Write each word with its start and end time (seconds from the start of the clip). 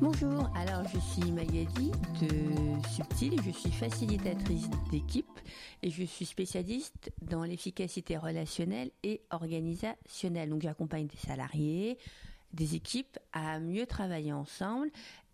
Bonjour, 0.00 0.50
alors 0.56 0.82
je 0.88 0.98
suis 0.98 1.30
Magali 1.30 1.90
de 2.22 2.88
Subtil, 2.88 3.38
je 3.44 3.50
suis 3.50 3.70
facilitatrice 3.70 4.70
d'équipe 4.90 5.38
et 5.82 5.90
je 5.90 6.04
suis 6.04 6.24
spécialiste 6.24 7.12
dans 7.20 7.44
l'efficacité 7.44 8.16
relationnelle 8.16 8.90
et 9.02 9.20
organisationnelle. 9.30 10.48
Donc 10.48 10.62
j'accompagne 10.62 11.06
des 11.06 11.18
salariés, 11.18 11.98
des 12.54 12.76
équipes 12.76 13.18
à 13.34 13.58
mieux 13.60 13.84
travailler 13.84 14.32
ensemble 14.32 14.90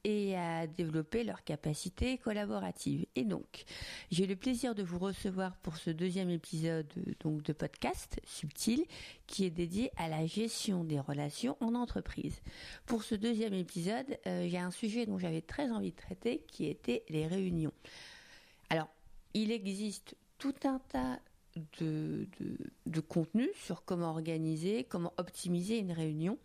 et 0.06 0.36
à 0.36 0.68
développer 0.68 1.24
leurs 1.24 1.42
capacités 1.42 2.16
collaboratives. 2.18 3.06
Et 3.16 3.24
donc, 3.24 3.64
j'ai 4.12 4.28
le 4.28 4.36
plaisir 4.36 4.76
de 4.76 4.84
vous 4.84 5.00
recevoir 5.00 5.56
pour 5.56 5.76
ce 5.76 5.90
deuxième 5.90 6.30
épisode 6.30 6.86
donc 7.18 7.42
de 7.42 7.52
podcast 7.52 8.20
Subtil 8.24 8.84
qui 9.26 9.44
est 9.44 9.50
dédié 9.50 9.90
à 9.96 10.08
la 10.08 10.24
gestion 10.24 10.84
des 10.84 11.00
relations 11.00 11.56
en 11.58 11.74
entreprise. 11.74 12.40
Pour 12.86 13.02
ce 13.02 13.16
deuxième 13.16 13.52
épisode, 13.52 14.16
euh, 14.28 14.46
j'ai 14.48 14.58
un 14.58 14.70
sujet 14.70 15.06
dont 15.06 15.18
j'avais 15.18 15.40
très 15.42 15.72
envie 15.72 15.90
de 15.90 15.96
traiter 15.96 16.44
qui 16.46 16.66
était 16.66 17.02
les 17.08 17.26
réunions. 17.26 17.72
Alors, 18.70 18.88
il 19.34 19.50
existe 19.50 20.14
tout 20.38 20.54
un 20.62 20.78
tas 20.88 21.18
de, 21.80 22.28
de, 22.38 22.58
de 22.86 23.00
contenus 23.00 23.50
sur 23.60 23.84
comment 23.84 24.10
organiser, 24.10 24.84
comment 24.84 25.12
optimiser 25.16 25.78
une 25.78 25.90
réunion. 25.90 26.38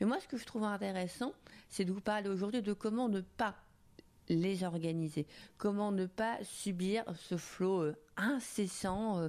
Mais 0.00 0.06
moi, 0.06 0.20
ce 0.20 0.28
que 0.28 0.36
je 0.36 0.44
trouve 0.44 0.64
intéressant, 0.64 1.32
c'est 1.68 1.84
de 1.84 1.92
vous 1.92 2.00
parler 2.00 2.28
aujourd'hui 2.28 2.62
de 2.62 2.72
comment 2.72 3.08
ne 3.08 3.20
pas 3.20 3.54
les 4.28 4.64
organiser, 4.64 5.26
comment 5.56 5.92
ne 5.92 6.06
pas 6.06 6.38
subir 6.42 7.04
ce 7.16 7.36
flot 7.36 7.82
euh, 7.82 7.96
incessant 8.16 9.18
euh, 9.18 9.28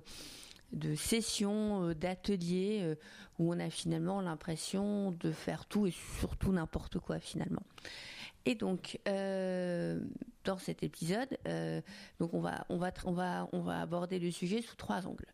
de 0.74 0.96
sessions, 0.96 1.86
euh, 1.86 1.96
d'ateliers, 1.96 2.96
où 3.38 3.54
on 3.54 3.60
a 3.60 3.70
finalement 3.70 4.22
l'impression 4.22 5.12
de 5.12 5.32
faire 5.32 5.66
tout 5.66 5.88
et 5.88 5.94
surtout 6.20 6.52
n'importe 6.52 6.99
quoi 6.99 7.20
finalement. 7.20 7.63
Et 8.49 8.55
donc, 8.55 8.99
euh, 9.08 10.02
dans 10.44 10.57
cet 10.57 10.82
épisode, 10.82 11.37
euh, 11.48 11.82
donc 12.20 12.34
on 12.34 12.41
va, 12.41 12.65
on 12.70 12.77
va, 12.77 12.91
on 13.05 13.12
va, 13.12 13.48
on 13.51 13.62
va 13.62 13.79
aborder 13.79 14.18
le 14.18 14.32
sujet 14.32 14.63
sous 14.63 14.76
trois 14.76 15.05
angles. 15.05 15.27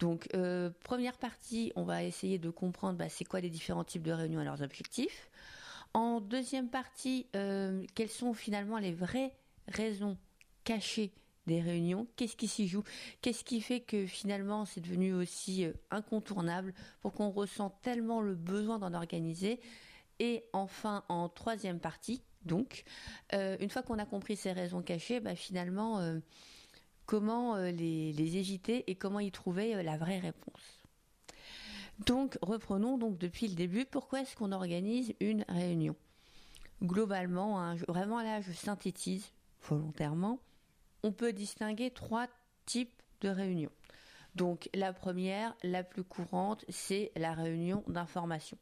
Donc, 0.00 0.28
euh, 0.34 0.70
première 0.82 1.16
partie, 1.16 1.72
on 1.76 1.84
va 1.84 2.02
essayer 2.02 2.40
de 2.40 2.50
comprendre 2.50 2.98
bah, 2.98 3.08
c'est 3.08 3.24
quoi 3.24 3.38
les 3.38 3.50
différents 3.50 3.84
types 3.84 4.02
de 4.02 4.10
réunions 4.10 4.40
et 4.40 4.44
leurs 4.44 4.62
objectifs. 4.62 5.30
En 5.94 6.20
deuxième 6.20 6.68
partie, 6.68 7.28
quelles 7.94 8.10
sont 8.10 8.34
finalement 8.34 8.78
les 8.78 8.92
vraies 8.92 9.32
raisons 9.68 10.18
cachées 10.64 11.12
des 11.46 11.60
réunions, 11.60 12.08
qu'est-ce 12.16 12.34
qui 12.34 12.48
s'y 12.48 12.66
joue, 12.66 12.82
qu'est-ce 13.22 13.44
qui 13.44 13.60
fait 13.60 13.78
que 13.78 14.06
finalement 14.06 14.64
c'est 14.64 14.80
devenu 14.80 15.14
aussi 15.14 15.66
incontournable 15.92 16.74
pour 17.00 17.12
qu'on 17.12 17.30
ressent 17.30 17.70
tellement 17.82 18.20
le 18.20 18.34
besoin 18.34 18.80
d'en 18.80 18.92
organiser? 18.92 19.60
Et 20.18 20.44
enfin, 20.52 21.04
en 21.08 21.28
troisième 21.28 21.78
partie, 21.78 22.22
donc, 22.46 22.84
euh, 23.34 23.56
une 23.60 23.68
fois 23.68 23.82
qu'on 23.82 23.98
a 23.98 24.06
compris 24.06 24.36
ces 24.36 24.52
raisons 24.52 24.82
cachées, 24.82 25.20
bah, 25.20 25.34
finalement, 25.34 25.98
euh, 25.98 26.20
comment 27.04 27.56
euh, 27.56 27.70
les, 27.70 28.36
éviter 28.36 28.84
et 28.90 28.94
comment 28.94 29.20
y 29.20 29.30
trouver 29.30 29.82
la 29.82 29.96
vraie 29.96 30.18
réponse. 30.18 30.84
Donc, 32.06 32.38
reprenons 32.42 32.98
donc 32.98 33.18
depuis 33.18 33.48
le 33.48 33.54
début, 33.54 33.84
pourquoi 33.84 34.20
est-ce 34.20 34.36
qu'on 34.36 34.52
organise 34.52 35.14
une 35.20 35.44
réunion? 35.48 35.96
Globalement, 36.82 37.60
hein, 37.60 37.76
vraiment 37.88 38.22
là, 38.22 38.40
je 38.42 38.52
synthétise 38.52 39.32
volontairement, 39.62 40.38
on 41.02 41.12
peut 41.12 41.32
distinguer 41.32 41.90
trois 41.90 42.28
types 42.66 43.02
de 43.22 43.28
réunions. 43.28 43.70
Donc, 44.34 44.68
la 44.74 44.92
première, 44.92 45.54
la 45.62 45.82
plus 45.82 46.04
courante, 46.04 46.64
c'est 46.68 47.10
la 47.16 47.32
réunion 47.32 47.82
d'information. 47.88 48.58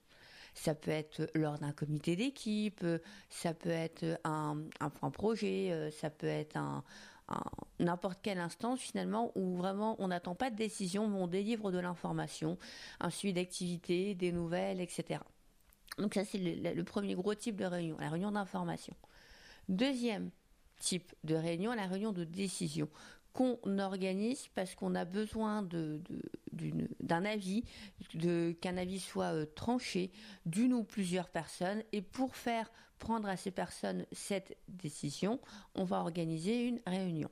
Ça 0.54 0.74
peut 0.74 0.90
être 0.90 1.28
lors 1.34 1.58
d'un 1.58 1.72
comité 1.72 2.16
d'équipe, 2.16 2.84
ça 3.28 3.54
peut 3.54 3.70
être 3.70 4.20
un, 4.24 4.58
un, 4.80 5.10
projet, 5.10 5.72
euh, 5.72 5.90
ça 5.90 6.10
peut 6.10 6.26
être 6.26 6.56
un, 6.56 6.84
n'importe 7.78 8.20
quelle 8.22 8.38
instance 8.38 8.80
finalement 8.80 9.32
où 9.34 9.56
vraiment 9.56 9.96
on 9.98 10.08
n'attend 10.08 10.34
pas 10.34 10.50
de 10.50 10.56
décision, 10.56 11.08
mais 11.08 11.18
on 11.18 11.26
délivre 11.26 11.72
de 11.72 11.78
l'information, 11.78 12.58
un 13.00 13.10
suivi 13.10 13.32
d'activité, 13.34 14.14
des 14.14 14.32
nouvelles, 14.32 14.80
etc. 14.80 15.20
Donc 15.98 16.14
ça 16.14 16.24
c'est 16.24 16.38
le, 16.38 16.84
premier 16.84 17.14
gros 17.14 17.34
type 17.34 17.56
de 17.56 17.64
réunion, 17.64 17.96
la 17.98 18.10
réunion 18.10 18.32
d'information. 18.32 18.94
Deuxième 19.68 20.30
type 20.78 21.14
de 21.24 21.34
réunion, 21.34 21.72
la 21.72 21.86
réunion 21.86 22.12
de 22.12 22.24
décision 22.24 22.88
qu'on 23.34 23.78
organise 23.78 24.48
parce 24.54 24.74
qu'on 24.74 24.94
a 24.94 25.04
besoin 25.04 25.68
d'un 26.52 27.24
avis, 27.24 27.64
qu'un 28.60 28.76
avis 28.76 29.00
soit 29.00 29.34
euh, 29.34 29.44
tranché 29.56 30.12
d'une 30.46 30.72
ou 30.72 30.84
plusieurs 30.84 31.28
personnes. 31.28 31.82
Et 31.92 32.00
pour 32.00 32.36
faire 32.36 32.70
prendre 33.00 33.28
à 33.28 33.36
ces 33.36 33.50
personnes 33.50 34.06
cette 34.12 34.56
décision, 34.68 35.40
on 35.74 35.84
va 35.84 35.98
organiser 35.98 36.64
une 36.64 36.80
réunion. 36.86 37.30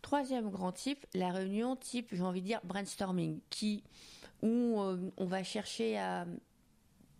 Troisième 0.00 0.50
grand 0.50 0.72
type, 0.72 1.06
la 1.14 1.30
réunion 1.30 1.76
type, 1.76 2.08
j'ai 2.10 2.22
envie 2.22 2.40
de 2.40 2.46
dire, 2.46 2.60
brainstorming, 2.64 3.40
qui, 3.50 3.84
où 4.40 4.80
euh, 4.80 5.10
on 5.18 5.26
va 5.26 5.44
chercher 5.44 5.98
à 5.98 6.26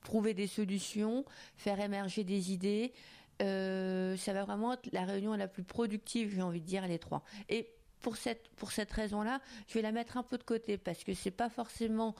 trouver 0.02 0.32
des 0.32 0.46
solutions, 0.46 1.24
faire 1.56 1.78
émerger 1.80 2.24
des 2.24 2.50
idées, 2.50 2.92
euh, 3.40 4.16
ça 4.16 4.32
va 4.32 4.44
vraiment 4.44 4.74
être 4.74 4.92
la 4.92 5.04
réunion 5.04 5.34
la 5.34 5.48
plus 5.48 5.62
productive, 5.62 6.32
j'ai 6.34 6.42
envie 6.42 6.60
de 6.60 6.66
dire, 6.66 6.86
les 6.86 6.98
trois. 6.98 7.22
Et 7.48 7.68
pour 8.00 8.16
cette, 8.16 8.48
pour 8.56 8.72
cette 8.72 8.90
raison-là, 8.90 9.40
je 9.68 9.74
vais 9.74 9.82
la 9.82 9.92
mettre 9.92 10.16
un 10.16 10.22
peu 10.22 10.36
de 10.36 10.42
côté 10.42 10.76
parce 10.76 11.04
que 11.04 11.14
c'est 11.14 11.30
pas 11.30 11.48
forcément 11.48 12.14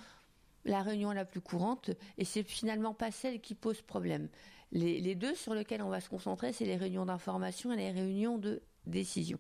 la 0.64 0.82
réunion 0.82 1.10
la 1.12 1.24
plus 1.24 1.40
courante 1.40 1.90
et 2.18 2.24
c'est 2.24 2.44
finalement 2.44 2.94
pas 2.94 3.10
celle 3.10 3.40
qui 3.40 3.54
pose 3.54 3.82
problème. 3.82 4.28
Les, 4.70 5.00
les 5.00 5.14
deux 5.14 5.34
sur 5.34 5.54
lesquels 5.54 5.82
on 5.82 5.88
va 5.90 6.00
se 6.00 6.08
concentrer, 6.08 6.52
c'est 6.52 6.64
les 6.64 6.76
réunions 6.76 7.04
d'information 7.04 7.72
et 7.72 7.76
les 7.76 7.90
réunions 7.90 8.38
de 8.38 8.62
décision. 8.86 9.38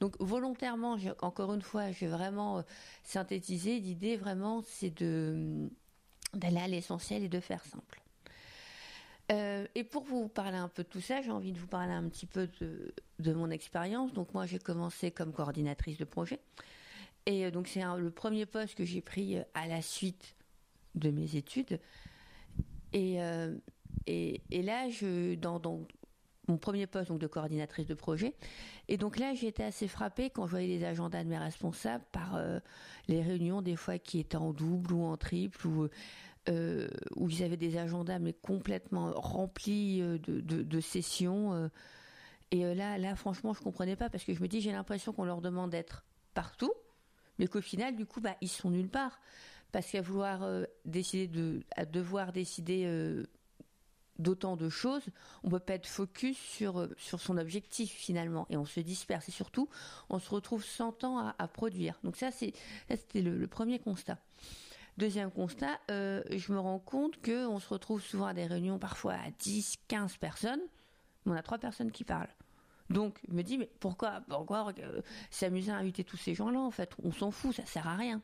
Donc 0.00 0.16
volontairement, 0.20 0.96
encore 1.22 1.52
une 1.54 1.62
fois, 1.62 1.92
je 1.92 2.00
vais 2.00 2.10
vraiment 2.10 2.58
euh, 2.58 2.62
synthétiser. 3.02 3.78
L'idée 3.78 4.16
vraiment, 4.16 4.62
c'est 4.62 4.90
de 4.90 5.70
d'aller 6.34 6.58
à 6.60 6.68
l'essentiel 6.68 7.24
et 7.24 7.28
de 7.28 7.40
faire 7.40 7.64
simple. 7.64 8.00
Euh, 9.30 9.66
et 9.74 9.84
pour 9.84 10.02
vous 10.02 10.28
parler 10.28 10.56
un 10.56 10.68
peu 10.68 10.82
de 10.82 10.88
tout 10.88 11.00
ça, 11.00 11.22
j'ai 11.22 11.30
envie 11.30 11.52
de 11.52 11.58
vous 11.58 11.66
parler 11.66 11.92
un 11.92 12.08
petit 12.08 12.26
peu 12.26 12.48
de, 12.60 13.32
mon 13.32 13.50
expérience. 13.50 14.12
Donc 14.12 14.34
moi, 14.34 14.46
j'ai 14.46 14.58
commencé 14.58 15.10
comme 15.10 15.32
coordinatrice 15.32 15.98
de 15.98 16.04
projet. 16.04 16.40
Et 17.26 17.46
euh, 17.46 17.50
donc 17.50 17.68
c'est 17.68 17.82
le 17.82 18.10
premier 18.10 18.46
poste 18.46 18.74
que 18.74 18.84
j'ai 18.84 19.00
pris 19.00 19.38
euh, 19.38 19.42
à 19.54 19.66
la 19.68 19.82
suite 19.82 20.34
de 20.94 21.10
mes 21.10 21.36
études. 21.36 21.78
Et, 22.92 23.18
là, 23.18 24.88
dans, 25.36 25.86
mon 26.48 26.56
premier 26.56 26.88
poste 26.88 27.10
donc 27.10 27.20
de 27.20 27.28
coordinatrice 27.28 27.86
de 27.86 27.94
projet. 27.94 28.34
Et 28.88 28.96
donc 28.96 29.16
là, 29.16 29.34
j'ai 29.34 29.46
été 29.46 29.62
assez 29.62 29.86
frappée 29.86 30.30
quand 30.30 30.46
je 30.46 30.50
voyais 30.50 30.66
les 30.66 30.84
agendas 30.84 31.22
de 31.22 31.28
mes 31.28 31.38
responsables 31.38 32.02
par 32.10 32.42
les 33.06 33.22
réunions 33.22 33.62
des 33.62 33.76
fois 33.76 34.00
qui 34.00 34.18
étaient 34.18 34.36
en 34.36 34.52
double 34.52 34.92
ou 34.94 35.04
en 35.04 35.16
triple 35.16 35.68
ou 35.68 35.88
euh, 36.48 36.88
où 37.16 37.28
ils 37.28 37.42
avaient 37.42 37.58
des 37.58 37.76
agendas 37.76 38.18
mais 38.18 38.32
complètement 38.32 39.12
remplis 39.14 40.00
euh, 40.00 40.18
de, 40.18 40.80
sessions. 40.80 41.52
Euh. 41.52 41.68
et 42.50 42.74
là, 42.74 42.96
là, 42.96 43.14
franchement, 43.14 43.52
je 43.52 43.60
comprenais 43.60 43.96
pas 43.96 44.08
parce 44.08 44.24
que 44.24 44.32
je 44.32 44.40
me 44.40 44.48
dis, 44.48 44.60
j'ai 44.60 44.72
l'impression 44.72 45.12
qu'on 45.12 45.24
leur 45.24 45.42
demande 45.42 45.70
d'être 45.70 46.04
partout, 46.32 46.72
mais 47.38 47.46
qu'au 47.46 47.60
final, 47.60 47.94
du 47.94 48.06
coup, 48.06 48.20
bah, 48.20 48.36
ils 48.40 48.48
sont 48.48 48.70
nulle 48.70 48.88
part. 48.88 49.20
Parce 49.70 49.88
qu'à 49.90 50.00
vouloir 50.00 50.40
décider 50.84 51.28
de, 51.28 51.62
à 51.76 51.84
devoir 51.84 52.32
décider 52.32 52.86
d'autant 54.18 54.56
de 54.56 54.68
choses, 54.68 55.04
on 55.44 55.50
peut 55.50 55.60
pas 55.60 55.74
être 55.74 55.86
focus 55.86 56.36
sur, 56.36 56.88
sur 56.96 57.20
son 57.20 57.36
objectif 57.38 57.92
finalement, 57.92 58.46
et 58.50 58.56
on 58.56 58.64
se 58.64 58.80
disperse. 58.80 59.28
Et 59.28 59.32
surtout, 59.32 59.68
on 60.08 60.18
se 60.18 60.30
retrouve 60.30 60.64
sans 60.64 60.92
temps 60.92 61.18
à, 61.18 61.48
produire. 61.48 61.98
Donc 62.02 62.16
ça, 62.16 62.30
c'était 62.30 63.22
le, 63.22 63.46
premier 63.46 63.78
constat. 63.78 64.18
Deuxième 65.00 65.30
constat, 65.30 65.80
euh, 65.90 66.22
je 66.28 66.52
me 66.52 66.58
rends 66.58 66.78
compte 66.78 67.22
qu'on 67.24 67.58
se 67.58 67.68
retrouve 67.70 68.02
souvent 68.02 68.26
à 68.26 68.34
des 68.34 68.44
réunions 68.44 68.78
parfois 68.78 69.14
à 69.14 69.30
10, 69.38 69.78
15 69.88 70.18
personnes, 70.18 70.60
mais 71.24 71.32
on 71.32 71.36
a 71.36 71.42
trois 71.42 71.56
personnes 71.56 71.90
qui 71.90 72.04
parlent. 72.04 72.28
Donc, 72.90 73.18
je 73.26 73.32
me 73.32 73.42
dis, 73.42 73.56
mais 73.56 73.70
pourquoi, 73.80 74.20
pourquoi 74.28 74.74
euh, 74.78 75.00
s'amuser 75.30 75.72
à 75.72 75.76
inviter 75.76 76.04
tous 76.04 76.18
ces 76.18 76.34
gens-là, 76.34 76.60
en 76.60 76.70
fait? 76.70 76.92
On 77.02 77.12
s'en 77.12 77.30
fout, 77.30 77.56
ça 77.56 77.64
sert 77.64 77.88
à 77.88 77.96
rien. 77.96 78.20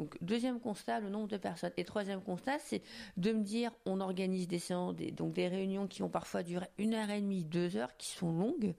Donc, 0.00 0.18
deuxième 0.20 0.58
constat, 0.58 0.98
le 0.98 1.08
nombre 1.08 1.28
de 1.28 1.36
personnes. 1.36 1.70
Et 1.76 1.84
troisième 1.84 2.20
constat, 2.20 2.58
c'est 2.58 2.82
de 3.16 3.30
me 3.30 3.44
dire, 3.44 3.70
on 3.86 4.00
organise 4.00 4.48
des 4.48 4.58
séances, 4.58 4.96
donc 4.96 5.34
des 5.34 5.46
réunions 5.46 5.86
qui 5.86 6.02
ont 6.02 6.10
parfois 6.10 6.42
duré 6.42 6.66
une 6.78 6.94
heure 6.94 7.10
et 7.10 7.20
demie, 7.20 7.44
deux 7.44 7.76
heures, 7.76 7.96
qui 7.96 8.08
sont 8.08 8.32
longues, 8.32 8.74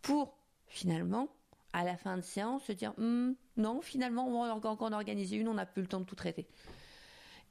pour 0.00 0.38
finalement 0.68 1.28
à 1.76 1.84
la 1.84 1.98
fin 1.98 2.16
de 2.16 2.22
séance 2.22 2.64
se 2.64 2.72
dire 2.72 2.94
hmm, 2.96 3.34
non, 3.58 3.82
finalement, 3.82 4.26
on 4.26 4.46
va 4.46 4.54
encore 4.54 4.80
en 4.80 4.92
organiser 4.92 5.36
une, 5.36 5.46
on 5.46 5.54
n'a 5.54 5.66
plus 5.66 5.82
le 5.82 5.88
temps 5.88 6.00
de 6.00 6.06
tout 6.06 6.14
traiter. 6.14 6.48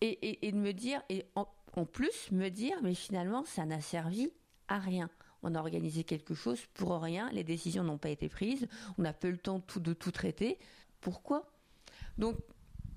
Et, 0.02 0.52
de 0.52 0.58
me 0.58 0.74
dire, 0.74 1.02
et 1.10 1.26
en, 1.36 1.46
plus 1.86 2.32
me 2.32 2.50
dire, 2.50 2.76
mais 2.82 2.96
finalement, 2.96 3.46
ça 3.46 3.66
n'a 3.66 3.80
servi 3.82 4.32
à 4.68 4.80
rien. 4.80 5.12
On 5.44 5.54
a 5.54 5.60
organisé 5.60 6.04
quelque 6.04 6.34
chose 6.34 6.60
pour 6.74 7.00
rien, 7.00 7.30
les 7.34 7.44
décisions 7.44 7.84
n'ont 7.84 8.00
pas 8.00 8.10
été 8.10 8.28
prises, 8.28 8.68
on 8.98 9.04
n'a 9.04 9.14
peu 9.14 9.30
le 9.30 9.38
temps 9.38 9.62
de 9.76 9.94
tout 9.94 10.12
traiter. 10.12 10.58
Pourquoi? 11.02 11.48
Donc, 12.18 12.36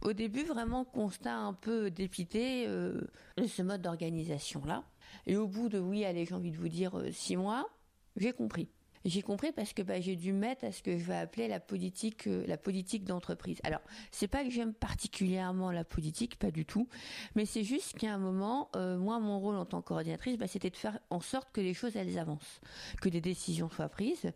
au 0.02 0.14
début, 0.14 0.44
vraiment, 0.44 0.86
constat 0.86 1.36
un 1.36 1.52
peu 1.52 1.90
dépité 1.90 2.66
euh, 2.68 3.02
de 3.36 3.46
ce 3.46 3.60
mode 3.60 3.82
d'organisation-là. 3.82 4.82
Et 5.26 5.36
au 5.36 5.46
bout 5.46 5.68
de, 5.68 5.78
oui, 5.78 6.06
allez, 6.06 6.24
j'ai 6.24 6.34
envie 6.34 6.52
de 6.52 6.56
vous 6.56 6.68
dire 6.68 6.98
six 7.12 7.36
mois, 7.36 7.68
j'ai 8.16 8.32
compris. 8.32 8.70
J'ai 9.04 9.22
compris 9.22 9.52
parce 9.52 9.72
que 9.72 9.82
bah, 9.82 10.00
j'ai 10.00 10.16
dû 10.16 10.32
mettre 10.32 10.64
à 10.64 10.72
ce 10.72 10.82
que 10.82 10.98
je 10.98 11.04
vais 11.04 11.16
appeler 11.16 11.48
la 11.48 11.60
politique, 11.60 12.26
euh, 12.26 12.44
la 12.46 12.56
politique 12.56 13.04
d'entreprise. 13.04 13.58
Alors, 13.64 13.80
c'est 14.10 14.28
pas 14.28 14.44
que 14.44 14.50
j'aime 14.50 14.74
particulièrement 14.74 15.70
la 15.70 15.84
politique, 15.84 16.38
pas 16.38 16.50
du 16.50 16.64
tout, 16.64 16.88
mais 17.34 17.46
c'est 17.46 17.64
juste 17.64 17.96
qu'à 17.98 18.12
un 18.12 18.18
moment, 18.18 18.70
euh, 18.76 18.98
moi, 18.98 19.18
mon 19.20 19.38
rôle 19.38 19.56
en 19.56 19.64
tant 19.64 19.80
que 19.80 19.88
coordinatrice, 19.88 20.36
bah, 20.36 20.46
c'était 20.46 20.70
de 20.70 20.76
faire 20.76 20.98
en 21.10 21.20
sorte 21.20 21.48
que 21.52 21.60
les 21.60 21.74
choses 21.74 21.96
elles 21.96 22.18
avancent, 22.18 22.60
que 23.00 23.08
des 23.08 23.20
décisions 23.20 23.70
soient 23.70 23.88
prises 23.88 24.32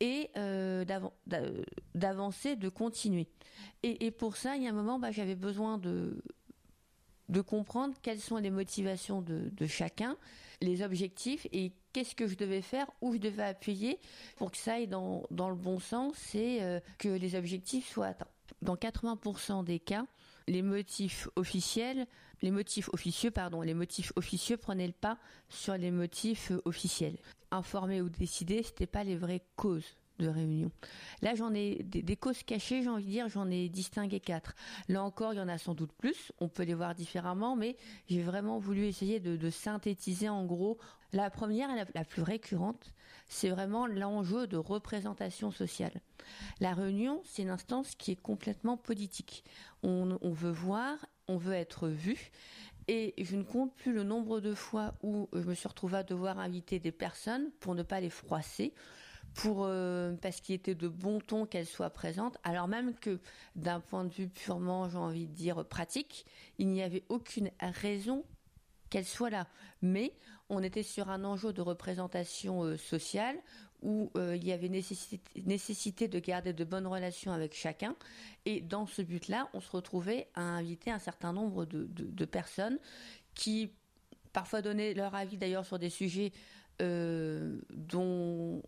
et 0.00 0.30
euh, 0.36 0.84
d'avancer, 1.94 2.56
de 2.56 2.68
continuer. 2.68 3.26
Et, 3.82 4.10
pour 4.10 4.36
ça, 4.36 4.56
il 4.56 4.62
y 4.62 4.66
a 4.66 4.70
un 4.70 4.74
moment, 4.74 4.98
bah, 4.98 5.10
j'avais 5.10 5.36
besoin 5.36 5.78
de 5.78 6.22
de 7.28 7.42
comprendre 7.42 7.94
quelles 8.00 8.20
sont 8.20 8.38
les 8.38 8.48
motivations 8.48 9.20
de, 9.20 9.50
de 9.52 9.66
chacun, 9.66 10.16
les 10.62 10.82
objectifs 10.82 11.46
et 11.52 11.72
qu'est-ce 11.92 12.14
que 12.14 12.26
je 12.26 12.36
devais 12.36 12.62
faire, 12.62 12.86
où 13.00 13.14
je 13.14 13.18
devais 13.18 13.44
appuyer 13.44 13.98
pour 14.36 14.50
que 14.50 14.56
ça 14.56 14.74
aille 14.74 14.88
dans, 14.88 15.24
dans 15.30 15.50
le 15.50 15.56
bon 15.56 15.78
sens 15.78 16.34
et 16.34 16.58
euh, 16.62 16.80
que 16.98 17.08
les 17.08 17.34
objectifs 17.34 17.90
soient 17.90 18.08
atteints. 18.08 18.26
Dans 18.62 18.76
80% 18.76 19.64
des 19.64 19.78
cas, 19.78 20.06
les 20.46 20.62
motifs 20.62 21.28
officiels, 21.36 22.06
les 22.42 22.50
motifs 22.50 22.88
officieux, 22.92 23.30
pardon, 23.30 23.62
les 23.62 23.74
motifs 23.74 24.12
officieux 24.16 24.56
prenaient 24.56 24.86
le 24.86 24.92
pas 24.92 25.18
sur 25.48 25.76
les 25.76 25.90
motifs 25.90 26.52
officiels. 26.64 27.18
Informer 27.50 28.00
ou 28.00 28.08
décider, 28.08 28.62
c'était 28.62 28.86
pas 28.86 29.04
les 29.04 29.16
vraies 29.16 29.42
causes 29.56 29.96
de 30.18 30.28
réunion. 30.28 30.70
Là, 31.22 31.34
j'en 31.34 31.54
ai 31.54 31.82
des, 31.82 32.16
causes 32.16 32.42
cachées, 32.42 32.82
j'ai 32.82 32.88
envie 32.88 33.04
de 33.04 33.10
dire, 33.10 33.28
j'en 33.28 33.50
ai 33.50 33.68
distingué 33.68 34.20
quatre. 34.20 34.54
Là 34.88 35.02
encore, 35.02 35.32
il 35.32 35.36
y 35.36 35.40
en 35.40 35.48
a 35.48 35.58
sans 35.58 35.74
doute 35.74 35.92
plus, 35.92 36.32
on 36.40 36.48
peut 36.48 36.64
les 36.64 36.74
voir 36.74 36.94
différemment, 36.94 37.56
mais 37.56 37.76
j'ai 38.08 38.22
vraiment 38.22 38.58
voulu 38.58 38.86
essayer 38.86 39.20
de, 39.20 39.50
synthétiser 39.50 40.28
en 40.28 40.44
gros. 40.44 40.78
La 41.12 41.30
première, 41.30 41.74
la, 41.74 41.84
la 41.94 42.04
plus 42.04 42.22
récurrente, 42.22 42.92
c'est 43.28 43.50
vraiment 43.50 43.86
l'enjeu 43.86 44.46
de 44.46 44.56
représentation 44.56 45.50
sociale. 45.50 46.00
La 46.60 46.74
réunion, 46.74 47.22
c'est 47.24 47.42
une 47.42 47.50
instance 47.50 47.94
qui 47.94 48.12
est 48.12 48.20
complètement 48.20 48.76
politique. 48.76 49.44
On, 49.82 50.18
veut 50.22 50.50
voir, 50.50 50.96
on 51.28 51.36
veut 51.36 51.54
être 51.54 51.88
vu, 51.88 52.30
et 52.88 53.14
je 53.18 53.36
ne 53.36 53.42
compte 53.42 53.74
plus 53.74 53.92
le 53.92 54.02
nombre 54.02 54.40
de 54.40 54.54
fois 54.54 54.94
où 55.02 55.28
je 55.32 55.40
me 55.40 55.54
suis 55.54 55.68
retrouvée 55.68 55.98
à 55.98 56.02
devoir 56.02 56.38
inviter 56.38 56.78
des 56.78 56.92
personnes 56.92 57.50
pour 57.60 57.74
ne 57.74 57.82
pas 57.82 58.00
les 58.00 58.10
froisser 58.10 58.72
pour 59.34 59.66
euh, 59.66 60.14
parce 60.22 60.40
qu'il 60.40 60.54
était 60.54 60.74
de 60.74 60.88
bon 60.88 61.20
ton 61.20 61.44
qu'elle 61.44 61.66
soit 61.66 61.90
présente, 61.90 62.38
alors 62.44 62.66
même 62.66 62.94
que 62.94 63.20
d'un 63.56 63.78
point 63.78 64.04
de 64.04 64.12
vue 64.12 64.28
purement, 64.28 64.88
j'ai 64.88 64.96
envie 64.96 65.26
de 65.26 65.34
dire 65.34 65.66
pratique, 65.66 66.24
il 66.56 66.68
n'y 66.68 66.82
avait 66.82 67.04
aucune 67.10 67.50
raison 67.60 68.24
qu'elle 68.88 69.04
soit 69.04 69.28
là. 69.28 69.46
Mais 69.82 70.14
on 70.50 70.62
était 70.62 70.82
sur 70.82 71.08
un 71.10 71.24
enjeu 71.24 71.52
de 71.52 71.60
représentation 71.60 72.62
euh, 72.62 72.76
sociale 72.76 73.36
où 73.82 74.10
euh, 74.16 74.34
il 74.34 74.44
y 74.44 74.52
avait 74.52 74.68
nécessité, 74.68 76.08
de 76.08 76.18
garder 76.18 76.52
de 76.52 76.64
bonnes 76.64 76.86
relations 76.86 77.32
avec 77.32 77.54
chacun. 77.54 77.94
Et 78.44 78.60
dans 78.60 78.86
ce 78.86 79.02
but-là, 79.02 79.48
on 79.54 79.60
se 79.60 79.70
retrouvait 79.70 80.28
à 80.34 80.40
inviter 80.40 80.90
un 80.90 80.98
certain 80.98 81.32
nombre 81.32 81.64
de, 81.64 82.24
personnes 82.24 82.78
qui 83.34 83.70
parfois 84.32 84.62
donnaient 84.62 84.94
leur 84.94 85.14
avis 85.14 85.36
d'ailleurs 85.36 85.64
sur 85.64 85.78
des 85.78 85.90
sujets 85.90 86.32
dont 86.80 88.62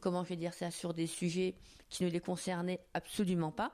comment 0.00 0.24
je 0.24 0.30
vais 0.30 0.36
dire 0.36 0.54
ça, 0.54 0.70
sur 0.70 0.94
des 0.94 1.06
sujets 1.06 1.54
qui 1.88 2.04
ne 2.04 2.10
les 2.10 2.20
concernaient 2.20 2.80
absolument 2.94 3.52
pas, 3.52 3.72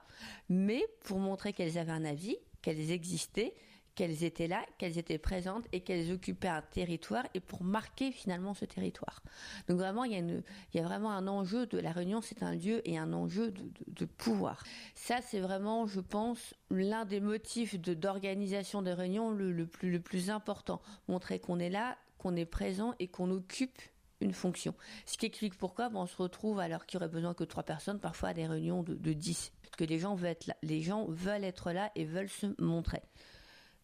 mais 0.48 0.84
pour 1.04 1.18
montrer 1.18 1.52
qu'elles 1.52 1.78
avaient 1.78 1.92
un 1.92 2.04
avis, 2.04 2.36
qu'elles 2.62 2.90
existaient, 2.90 3.54
qu'elles 3.94 4.24
étaient 4.24 4.46
là, 4.46 4.64
qu'elles 4.78 4.98
étaient 4.98 5.18
présentes 5.18 5.66
et 5.72 5.80
qu'elles 5.80 6.12
occupaient 6.12 6.48
un 6.48 6.62
territoire 6.62 7.24
et 7.34 7.40
pour 7.40 7.64
marquer 7.64 8.12
finalement 8.12 8.54
ce 8.54 8.64
territoire. 8.64 9.22
Donc 9.68 9.78
vraiment, 9.78 10.04
il 10.04 10.42
y 10.74 10.78
a, 10.78 10.82
vraiment 10.82 11.12
un 11.12 11.26
enjeu 11.26 11.66
de 11.66 11.78
la 11.78 11.92
réunion, 11.92 12.20
c'est 12.20 12.42
un 12.42 12.54
lieu 12.54 12.80
et 12.88 12.98
un 12.98 13.12
enjeu 13.12 13.52
de, 13.52 14.04
pouvoir. 14.04 14.62
Ça, 14.94 15.20
c'est 15.22 15.40
vraiment, 15.40 15.86
je 15.86 16.00
pense, 16.00 16.54
l'un 16.70 17.04
des 17.04 17.20
motifs 17.20 17.78
d'organisation 17.78 18.82
de, 18.82 18.90
réunions 18.90 19.30
le, 19.30 19.66
plus, 19.66 19.90
le 19.90 20.00
plus 20.00 20.30
important. 20.30 20.80
Montrer 21.08 21.38
qu'on 21.38 21.58
est 21.58 21.70
là, 21.70 21.96
qu'on 22.18 22.36
est 22.36 22.46
présent 22.46 22.94
et 22.98 23.08
qu'on 23.08 23.30
occupe 23.30 23.80
une 24.20 24.32
fonction. 24.34 24.74
Ce 25.06 25.16
qui 25.16 25.26
explique 25.26 25.56
pourquoi 25.56 25.90
on 25.94 26.06
se 26.06 26.16
retrouve 26.16 26.60
alors 26.60 26.84
qu'il 26.84 26.98
y 26.98 27.02
aurait 27.02 27.10
besoin 27.10 27.34
que 27.34 27.44
trois 27.44 27.62
personnes, 27.62 28.00
parfois 28.00 28.30
à 28.30 28.34
des 28.34 28.46
réunions 28.46 28.82
de, 28.82 28.94
de 28.94 29.12
10. 29.12 29.52
Parce 29.62 29.76
que 29.76 29.84
les 29.84 29.98
gens 29.98 30.14
veulent 30.14 30.30
être 30.30 30.46
là. 30.46 30.56
Les 30.62 30.82
gens 30.82 31.06
veulent 31.08 31.44
être 31.44 31.72
là 31.72 31.90
et 31.94 32.04
veulent 32.04 32.28
se 32.28 32.46
montrer. 32.58 33.02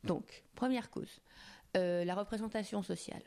Donc, 0.06 0.44
première 0.54 0.90
cause, 0.90 1.20
euh, 1.76 2.04
la 2.04 2.14
représentation 2.14 2.82
sociale. 2.82 3.22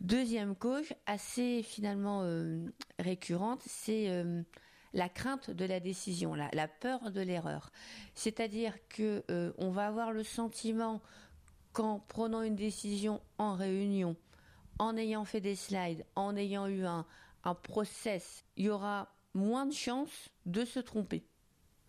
Deuxième 0.00 0.54
cause, 0.54 0.92
assez 1.06 1.62
finalement 1.62 2.20
euh, 2.22 2.66
récurrente, 2.98 3.62
c'est 3.66 4.10
euh, 4.10 4.42
la 4.92 5.08
crainte 5.08 5.50
de 5.50 5.64
la 5.64 5.80
décision, 5.80 6.34
la, 6.34 6.68
peur 6.68 7.10
de 7.10 7.20
l'erreur. 7.20 7.70
C'est-à-dire 8.14 8.74
que 8.88 9.24
on 9.58 9.70
va 9.70 9.86
avoir 9.86 10.12
le 10.12 10.22
sentiment 10.22 11.00
qu'en 11.72 11.98
prenant 11.98 12.42
une 12.42 12.56
décision 12.56 13.20
en 13.38 13.54
réunion, 13.54 14.16
en 14.78 14.96
ayant 14.96 15.24
fait 15.24 15.40
des 15.40 15.56
slides, 15.56 16.04
en 16.14 16.36
ayant 16.36 16.66
eu 16.66 16.84
un, 16.84 17.04
process, 17.62 18.44
il 18.56 18.64
y 18.64 18.70
aura 18.70 19.14
moins 19.34 19.66
de 19.66 19.72
chances 19.72 20.30
de 20.46 20.64
se 20.64 20.80
tromper. 20.80 21.24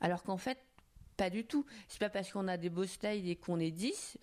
Alors 0.01 0.21
qu'en 0.21 0.37
fait, 0.37 0.66
pas 1.17 1.29
du 1.29 1.45
tout. 1.45 1.65
C'est 1.87 1.99
pas 1.99 2.09
parce 2.09 2.31
qu'on 2.31 2.47
a 2.47 2.57
des 2.57 2.69
beaux 2.69 2.85
slides 2.85 3.27
et 3.27 3.35
qu'on 3.35 3.59
est 3.59 3.71
10. 3.71 4.17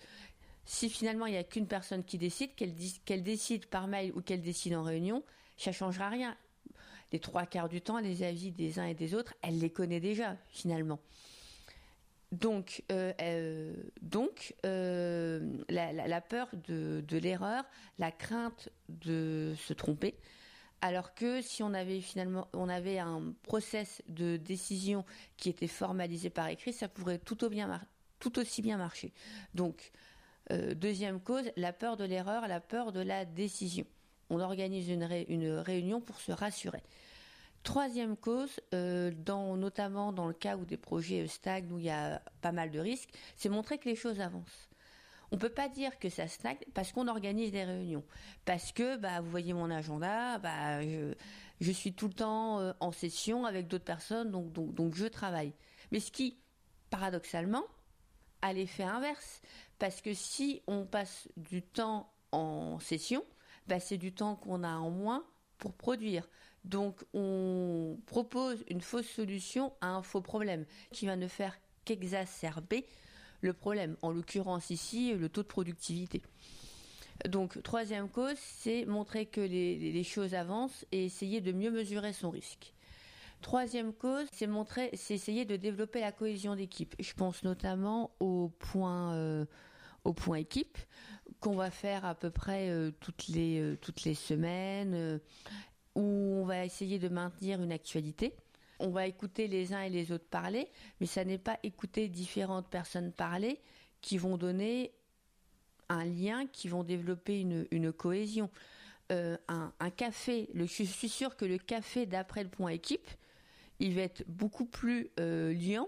Si 0.65 0.89
finalement 0.89 1.27
il 1.27 1.33
n'y 1.33 1.37
a 1.37 1.43
qu'une 1.43 1.67
personne 1.67 2.03
qui 2.03 2.17
décide, 2.17 2.55
qu'elle 2.55 3.23
décide 3.23 3.67
par 3.67 3.87
mail 3.87 4.11
ou 4.15 4.21
qu'elle 4.21 4.41
décide 4.41 4.73
en 4.73 4.83
réunion, 4.83 5.23
ça 5.57 5.71
changera 5.71 6.09
rien. 6.09 6.35
Les 7.11 7.19
trois 7.19 7.45
quarts 7.45 7.69
du 7.69 7.81
temps, 7.81 7.99
les 7.99 8.23
avis 8.23 8.51
des 8.51 8.79
uns 8.79 8.85
et 8.85 8.95
des 8.95 9.13
autres, 9.13 9.35
elle 9.43 9.59
les 9.59 9.69
connaît 9.69 9.99
déjà 9.99 10.37
finalement. 10.49 10.99
Donc, 12.31 12.83
euh, 12.91 13.13
euh, 13.21 13.73
euh, 14.65 15.57
la, 15.69 16.21
peur 16.21 16.49
de, 16.67 17.17
l'erreur, 17.17 17.63
la 17.97 18.11
crainte 18.11 18.69
de 18.89 19.53
se 19.57 19.73
tromper, 19.73 20.15
alors 20.81 21.13
que 21.13 21.41
si 21.41 21.63
on 21.63 21.73
avait 21.73 22.01
finalement 22.01 22.47
on 22.53 22.69
avait 22.69 22.99
un 22.99 23.33
process 23.43 24.01
de 24.07 24.37
décision 24.37 25.05
qui 25.37 25.49
était 25.49 25.67
formalisé 25.67 26.29
par 26.29 26.47
écrit, 26.49 26.73
ça 26.73 26.87
pourrait 26.87 27.19
tout, 27.19 27.37
tout 28.19 28.39
aussi 28.39 28.61
bien 28.61 28.77
marcher. 28.77 29.13
Donc, 29.53 29.91
deuxième 30.75 31.19
cause, 31.19 31.51
la 31.55 31.73
peur 31.73 31.97
de 31.97 32.03
l'erreur, 32.03 32.47
la 32.47 32.59
peur 32.59 32.91
de 32.91 32.99
la 32.99 33.25
décision. 33.25 33.85
On 34.29 34.39
organise 34.39 34.89
une 34.89 35.03
réunion 35.03 36.01
pour 36.01 36.19
se 36.19 36.31
rassurer. 36.31 36.83
Troisième 37.65 38.15
cause, 38.15 38.59
euh, 38.75 39.11
dans, 39.25 39.57
notamment 39.57 40.13
dans 40.13 40.27
le 40.27 40.35
cas 40.35 40.55
où 40.55 40.65
des 40.65 40.77
projets 40.77 41.25
stagnent, 41.25 41.71
où 41.71 41.79
il 41.79 41.85
y 41.85 41.89
a 41.89 42.21
pas 42.41 42.51
mal 42.51 42.69
de 42.69 42.79
risques, 42.79 43.09
c'est 43.37 43.49
montrer 43.49 43.79
que 43.79 43.89
les 43.89 43.95
choses 43.95 44.21
avancent. 44.21 44.69
On 45.31 45.37
peut 45.37 45.49
pas 45.49 45.69
dire 45.69 45.97
que 45.99 46.09
ça 46.09 46.27
stagne 46.27 46.57
parce 46.73 46.91
qu'on 46.91 47.07
organise 47.07 47.51
des 47.51 47.63
réunions. 47.63 48.03
Parce 48.45 48.71
que, 48.71 48.97
bah, 48.97 49.21
vous 49.21 49.29
voyez 49.29 49.53
mon 49.53 49.69
agenda, 49.71 50.37
bah, 50.39 50.81
je, 50.81 51.71
suis 51.71 51.93
tout 51.93 52.07
le 52.07 52.13
temps 52.13 52.59
euh, 52.59 52.73
en 52.79 52.91
session 52.91 53.45
avec 53.45 53.67
d'autres 53.67 53.85
personnes, 53.85 54.31
donc, 54.31 54.51
donc, 54.51 54.95
je 54.95 55.05
travaille. 55.05 55.53
Mais 55.91 55.99
ce 55.99 56.11
qui, 56.11 56.37
paradoxalement, 56.89 57.63
a 58.41 58.53
l'effet 58.53 58.83
inverse. 58.83 59.41
Parce 59.79 60.01
que 60.01 60.13
si 60.13 60.61
on 60.67 60.85
passe 60.85 61.27
du 61.37 61.61
temps 61.61 62.11
en 62.31 62.79
session, 62.79 63.23
bah, 63.67 63.79
c'est 63.79 63.97
du 63.97 64.13
temps 64.13 64.35
qu'on 64.35 64.63
a 64.63 64.75
en 64.75 64.91
moins 64.91 65.25
pour 65.57 65.73
produire. 65.73 66.27
Donc 66.65 67.03
on 67.13 67.99
propose 68.07 68.63
une 68.69 68.81
fausse 68.81 69.07
solution 69.07 69.73
à 69.81 69.87
un 69.87 70.01
faux 70.01 70.21
problème 70.21 70.65
qui 70.91 71.05
va 71.05 71.15
ne 71.15 71.27
faire 71.27 71.55
qu'exacerber 71.85 72.87
le 73.41 73.53
problème, 73.53 73.97
en 74.01 74.11
l'occurrence 74.11 74.69
ici 74.69 75.13
le 75.13 75.29
taux 75.29 75.43
de 75.43 75.47
productivité. 75.47 76.21
Donc 77.29 77.61
troisième 77.63 78.09
cause, 78.09 78.37
c'est 78.37 78.85
montrer 78.85 79.25
que 79.25 79.41
les, 79.41 80.03
choses 80.03 80.33
avancent 80.33 80.85
et 80.91 81.05
essayer 81.05 81.41
de 81.41 81.51
mieux 81.51 81.71
mesurer 81.71 82.13
son 82.13 82.29
risque. 82.29 82.73
Troisième 83.41 83.93
cause, 83.93 84.27
c'est 84.31 84.47
montrer, 84.47 84.89
c'est 84.93 85.13
essayer 85.13 85.45
de 85.45 85.55
développer 85.55 86.01
la 86.01 86.11
cohésion 86.11 86.55
d'équipe. 86.55 86.95
Je 86.99 87.13
pense 87.13 87.43
notamment 87.43 88.11
au 88.19 88.49
point, 88.59 89.13
euh, 89.13 89.45
au 90.03 90.13
point 90.13 90.37
équipe 90.37 90.77
qu'on 91.39 91.55
va 91.55 91.71
faire 91.71 92.05
à 92.05 92.15
peu 92.15 92.29
près 92.29 92.69
euh, 92.69 92.91
toutes 92.99 93.27
les 93.27 93.59
euh, 93.59 93.77
toutes 93.79 94.03
les 94.03 94.13
semaines 94.13 95.19
où 95.95 96.01
on 96.01 96.45
va 96.45 96.65
essayer 96.65 96.99
de 96.99 97.07
maintenir 97.07 97.61
une 97.61 97.71
actualité. 97.71 98.35
On 98.79 98.89
va 98.89 99.07
écouter 99.07 99.47
les 99.47 99.73
uns 99.73 99.81
et 99.81 99.89
les 99.89 100.11
autres 100.11 100.27
parler, 100.29 100.67
mais 100.99 101.07
ça 101.07 101.23
n'est 101.23 101.37
pas 101.37 101.59
écouter 101.63 102.07
différentes 102.07 102.67
personnes 102.67 103.11
parler 103.11 103.59
qui 104.01 104.17
vont 104.17 104.37
donner 104.37 104.91
un 105.89 106.05
lien, 106.05 106.45
qui 106.47 106.67
vont 106.67 106.83
développer 106.83 107.41
une, 107.41 107.93
cohésion. 107.93 108.49
Euh, 109.11 109.37
un, 109.47 109.89
café, 109.91 110.49
je 110.53 110.65
suis 110.65 111.09
sûr 111.09 111.35
que 111.35 111.45
le 111.45 111.57
café 111.57 112.05
d'après 112.05 112.43
le 112.43 112.49
point 112.49 112.69
équipe, 112.69 113.07
il 113.79 113.95
va 113.95 114.01
être 114.01 114.23
beaucoup 114.27 114.65
plus 114.65 115.09
euh, 115.19 115.53
liant 115.53 115.87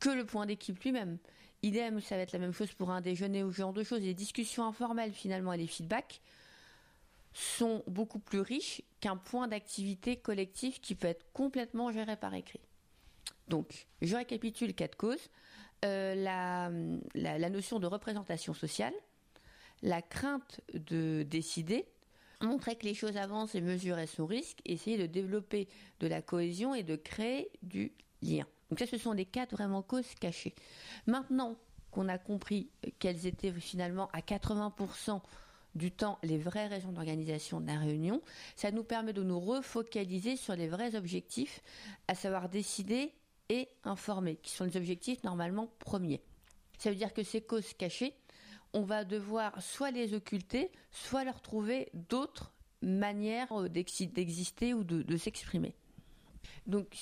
que 0.00 0.10
le 0.10 0.24
point 0.24 0.46
d'équipe 0.46 0.78
lui-même. 0.82 1.18
Idem, 1.62 2.00
ça 2.00 2.16
va 2.16 2.22
être 2.22 2.32
la 2.32 2.38
même 2.38 2.52
chose 2.52 2.72
pour 2.72 2.90
un 2.90 3.00
déjeuner 3.00 3.44
ou 3.44 3.52
ce 3.52 3.58
genre 3.58 3.72
de 3.72 3.82
choses. 3.82 4.00
Les 4.00 4.14
discussions 4.14 4.64
informelles, 4.66 5.12
finalement, 5.12 5.52
et 5.52 5.58
les 5.58 5.66
feedbacks 5.66 6.20
sont 7.32 7.82
beaucoup 7.86 8.18
plus 8.18 8.40
riches 8.40 8.82
qu'un 9.00 9.16
point 9.16 9.48
d'activité 9.48 10.16
collectif 10.16 10.80
qui 10.80 10.94
peut 10.94 11.08
être 11.08 11.30
complètement 11.32 11.92
géré 11.92 12.16
par 12.16 12.34
écrit. 12.34 12.60
Donc, 13.48 13.86
je 14.02 14.16
récapitule 14.16 14.74
quatre 14.74 14.96
causes. 14.96 15.30
Euh, 15.84 16.14
la, 16.14 16.70
la, 17.14 17.50
notion 17.50 17.78
de 17.78 17.86
représentation 17.86 18.52
sociale, 18.52 18.92
la 19.82 20.02
crainte 20.02 20.60
de 20.74 21.22
décider, 21.22 21.86
montrer 22.42 22.76
que 22.76 22.84
les 22.84 22.94
choses 22.94 23.16
avancent 23.16 23.54
et 23.54 23.62
mesurer 23.62 24.06
son 24.06 24.26
risque, 24.26 24.58
essayer 24.66 24.98
de 24.98 25.06
développer 25.06 25.68
de 26.00 26.06
la 26.06 26.20
cohésion 26.20 26.74
et 26.74 26.82
de 26.82 26.96
créer 26.96 27.50
du 27.62 27.92
lien. 28.22 28.44
Donc 28.68 28.78
ça, 28.78 28.86
ce 28.86 28.98
sont 28.98 29.12
les 29.12 29.24
quatre 29.24 29.52
vraiment 29.52 29.82
causes 29.82 30.14
cachées. 30.20 30.54
Maintenant 31.06 31.56
qu'on 31.90 32.08
a 32.08 32.18
compris 32.18 32.70
quelles 32.98 33.26
étaient 33.26 33.52
finalement 33.52 34.08
à 34.12 34.20
80% 34.20 35.20
du 35.74 35.90
temps 35.90 36.18
les 36.22 36.38
vraies 36.38 36.66
raisons 36.66 36.92
d'organisation 36.92 37.60
de 37.60 37.66
la 37.66 37.78
réunion, 37.78 38.22
ça 38.56 38.70
nous 38.70 38.84
permet 38.84 39.12
de 39.12 39.22
nous 39.22 39.40
refocaliser 39.40 40.36
sur 40.36 40.56
les 40.56 40.68
vrais 40.68 40.94
objectifs, 40.94 41.60
à 42.08 42.14
savoir 42.14 42.48
décider 42.48 43.12
et 43.48 43.68
informer, 43.84 44.36
qui 44.36 44.52
sont 44.52 44.64
les 44.64 44.76
objectifs 44.76 45.22
normalement 45.24 45.72
premiers. 45.78 46.22
Ça 46.78 46.90
veut 46.90 46.96
dire 46.96 47.12
que 47.12 47.22
ces 47.22 47.40
causes 47.40 47.74
cachées, 47.74 48.14
on 48.72 48.82
va 48.82 49.04
devoir 49.04 49.60
soit 49.62 49.90
les 49.90 50.14
occulter, 50.14 50.70
soit 50.90 51.24
leur 51.24 51.40
trouver 51.40 51.90
d'autres 51.94 52.52
manières 52.82 53.68
d'exister 53.68 54.74
ou 54.74 54.84
de 54.84 55.16
s'exprimer. 55.16 55.74
Donc, 56.66 56.96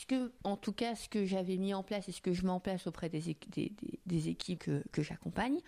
en 0.45 0.57
tout 0.57 0.73
cas, 0.73 0.95
ce 0.95 1.09
que 1.09 1.25
j'avais 1.25 1.57
mis 1.57 1.75
en 1.75 1.83
place 1.83 2.09
et 2.09 2.13
ce 2.13 2.21
que 2.21 2.33
je 2.33 2.43
mets 2.43 2.51
en 2.51 2.61
place 2.61 2.87
auprès 2.87 3.09
des, 3.09 3.29
équipes 4.29 4.65
que, 4.93 5.03
j'accompagne, 5.03 5.61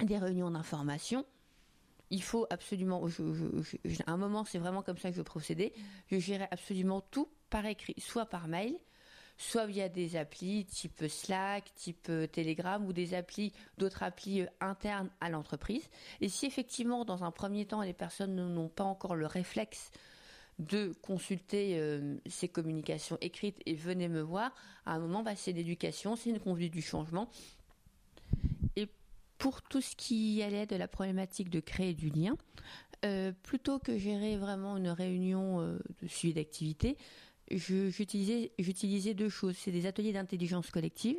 des 0.00 0.18
réunions 0.18 0.50
d'information, 0.50 1.24
il 2.10 2.22
faut 2.22 2.46
absolument, 2.50 3.04
à 4.06 4.12
un 4.12 4.16
moment, 4.16 4.44
c'est 4.44 4.58
vraiment 4.58 4.82
comme 4.82 4.98
ça 4.98 5.10
que 5.10 5.16
je 5.16 5.22
procédais, 5.22 5.72
je 6.10 6.18
gérais 6.18 6.48
absolument 6.50 7.00
tout 7.00 7.28
par 7.50 7.66
écrit, 7.66 7.94
soit 7.98 8.26
par 8.26 8.48
mail, 8.48 8.76
soit 9.38 9.66
via 9.66 9.88
des 9.88 10.16
applis 10.16 10.64
type 10.64 11.04
Slack, 11.08 11.72
type 11.74 12.06
euh, 12.08 12.26
Telegram 12.26 12.84
ou 12.84 12.92
des 12.92 13.14
applis, 13.14 13.52
d'autres 13.78 14.02
applis 14.02 14.42
euh, 14.42 14.46
internes 14.60 15.10
à 15.20 15.28
l'entreprise. 15.28 15.88
Et 16.20 16.28
si 16.28 16.46
effectivement, 16.46 17.04
dans 17.04 17.24
un 17.24 17.30
premier 17.30 17.66
temps, 17.66 17.82
les 17.82 17.92
personnes 17.92 18.34
n'ont 18.34 18.68
pas 18.68 18.84
encore 18.84 19.14
le 19.14 19.26
réflexe 19.26 19.90
de 20.58 20.94
consulter 21.02 21.78
euh, 21.78 22.16
ces 22.26 22.48
communications 22.48 23.18
écrites 23.20 23.60
et 23.66 23.74
venez 23.74 24.08
me 24.08 24.22
voir. 24.22 24.52
À 24.86 24.94
un 24.94 24.98
moment, 24.98 25.22
bah, 25.22 25.36
c'est 25.36 25.52
l'éducation, 25.52 26.16
c'est 26.16 26.30
une 26.30 26.40
conduite 26.40 26.72
du 26.72 26.82
changement. 26.82 27.28
Et 28.74 28.88
pour 29.38 29.62
tout 29.62 29.80
ce 29.80 29.94
qui 29.96 30.42
allait 30.42 30.66
de 30.66 30.76
la 30.76 30.88
problématique 30.88 31.50
de 31.50 31.60
créer 31.60 31.94
du 31.94 32.08
lien, 32.08 32.36
euh, 33.04 33.32
plutôt 33.42 33.78
que 33.78 33.98
gérer 33.98 34.36
vraiment 34.36 34.76
une 34.76 34.88
réunion 34.88 35.60
euh, 35.60 35.78
de 36.02 36.08
suivi 36.08 36.34
d'activité, 36.34 36.96
j'utilisais 37.50 39.14
deux 39.14 39.28
choses. 39.28 39.56
C'est 39.56 39.70
des 39.70 39.86
ateliers 39.86 40.12
d'intelligence 40.12 40.70
collective 40.70 41.16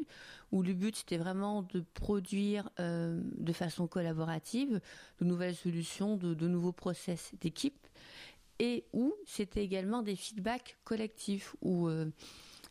où 0.51 0.61
le 0.61 0.73
but 0.73 0.95
c'était 0.97 1.17
vraiment 1.17 1.61
de 1.61 1.85
produire 1.93 2.69
de 2.77 3.53
façon 3.53 3.87
collaborative 3.87 4.81
de 5.21 5.25
nouvelles 5.25 5.55
solutions, 5.55 6.17
de, 6.17 6.47
nouveaux 6.49 6.73
process 6.73 7.31
d'équipe 7.39 7.87
et 8.59 8.85
où 8.93 9.13
c'était 9.25 9.63
également 9.63 10.01
des 10.01 10.15
feedbacks 10.15 10.77
collectifs 10.83 11.55
où 11.61 11.87
euh, 11.87 12.09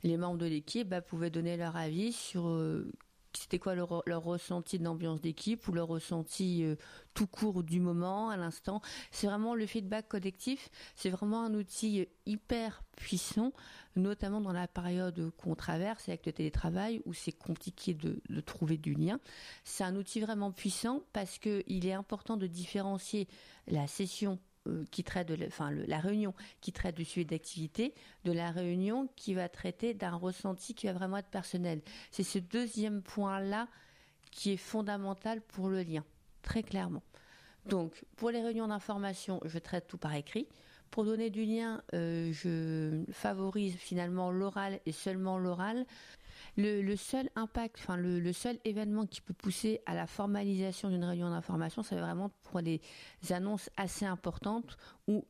les 0.03 0.17
membres 0.17 0.39
de 0.39 0.47
l'équipe 0.47 0.89
bah, 0.89 1.01
pouvaient 1.01 1.31
donner 1.31 1.57
leur 1.57 1.77
avis 1.77 2.13
sur 2.13 2.49
euh, 2.49 2.91
c'était 3.37 3.59
quoi 3.59 3.75
leur, 3.75 3.89
ressenti 4.23 4.79
de 4.79 4.85
l'ambiance 4.85 5.21
d'équipe 5.21 5.67
ou 5.69 5.73
leur 5.73 5.89
ressenti 5.89 6.65
euh, 6.65 6.77
tout 7.15 7.27
court 7.27 7.63
du 7.63 7.81
moment, 7.81 8.31
à 8.31 8.37
l'instant? 8.37 8.81
C'est 9.11 9.27
vraiment 9.27 9.55
le 9.55 9.67
feedback 9.67 10.09
collectif, 10.09 10.71
c'est 10.95 11.11
vraiment 11.11 11.45
un 11.45 11.55
outil 11.55 12.09
hyper 12.27 12.83
puissant, 12.97 13.53
notamment 13.95 14.41
dans 14.41 14.53
la 14.53 14.69
période 14.69 15.31
qu'on 15.37 15.55
traverse 15.55 16.09
avec 16.09 16.27
le 16.27 16.33
télétravail 16.33 17.03
où 17.05 17.15
c'est 17.15 17.33
compliqué 17.33 17.95
de, 17.95 18.21
de, 18.29 18.41
trouver 18.41 18.77
du 18.77 18.95
lien. 18.95 19.21
C'est 19.65 19.85
un 19.85 19.97
outil 19.97 20.21
vraiment 20.21 20.53
puissant 20.53 21.03
parce 21.13 21.39
qu'il 21.39 21.87
est 21.87 21.93
important 21.93 22.37
de 22.37 22.47
différencier 22.47 23.29
la 23.67 23.87
session 23.87 24.39
euh, 24.67 24.85
qui 24.91 25.05
traite 25.05 25.29
de, 25.29 25.37
la 25.87 25.99
réunion 25.99 26.35
qui 26.61 26.73
traite 26.73 26.97
du 26.97 27.05
sujet 27.05 27.25
d'activité, 27.25 27.95
de 28.25 28.33
la 28.33 28.51
réunion 28.51 29.09
qui 29.17 29.35
va 29.35 29.49
traiter 29.49 29.95
d'un 29.95 30.15
ressenti 30.17 30.75
qui 30.75 30.87
va 30.87 30.93
vraiment 30.93 31.19
être 31.19 31.29
personnel. 31.29 31.81
C'est 32.11 32.23
ce 32.23 32.39
deuxième 32.39 33.03
point-là 33.03 33.69
qui 34.31 34.53
est 34.53 34.57
fondamental 34.57 35.41
pour 35.41 35.69
le 35.69 35.83
lien, 35.83 36.05
très 36.43 36.63
clairement. 36.63 37.03
Donc, 37.67 38.05
pour 38.17 38.31
les 38.31 38.43
réunions 38.43 38.69
d'information, 38.69 39.41
je 39.45 39.59
traite 39.59 39.87
tout 39.89 39.99
par 39.99 40.15
écrit. 40.15 40.47
Pour 40.91 41.05
donner 41.05 41.31
du 41.31 41.45
lien, 41.45 41.83
euh, 41.95 42.33
je 42.33 43.05
favorise 43.13 43.75
finalement 43.77 44.31
l'oral 44.31 44.81
et 44.87 44.93
seulement 44.93 45.39
l'oral. 45.39 45.85
Le, 46.57 46.97
seul 46.97 47.29
impact, 47.37 47.77
enfin 47.79 47.97
le, 47.97 48.33
seul 48.33 48.59
événement 48.65 49.07
qui 49.07 49.21
peut 49.21 49.35
pousser 49.35 49.81
à 49.87 49.95
la 49.95 50.07
formalisation 50.07 50.89
d'une 50.89 51.05
réunion 51.05 51.31
d'information, 51.31 51.83
c'est 51.83 51.97
vraiment 51.97 52.31
pour 52.45 52.61
les 52.61 52.81
annonces 53.31 53.69
assez 53.77 54.07
importantes 54.07 54.79
ou 55.07 55.25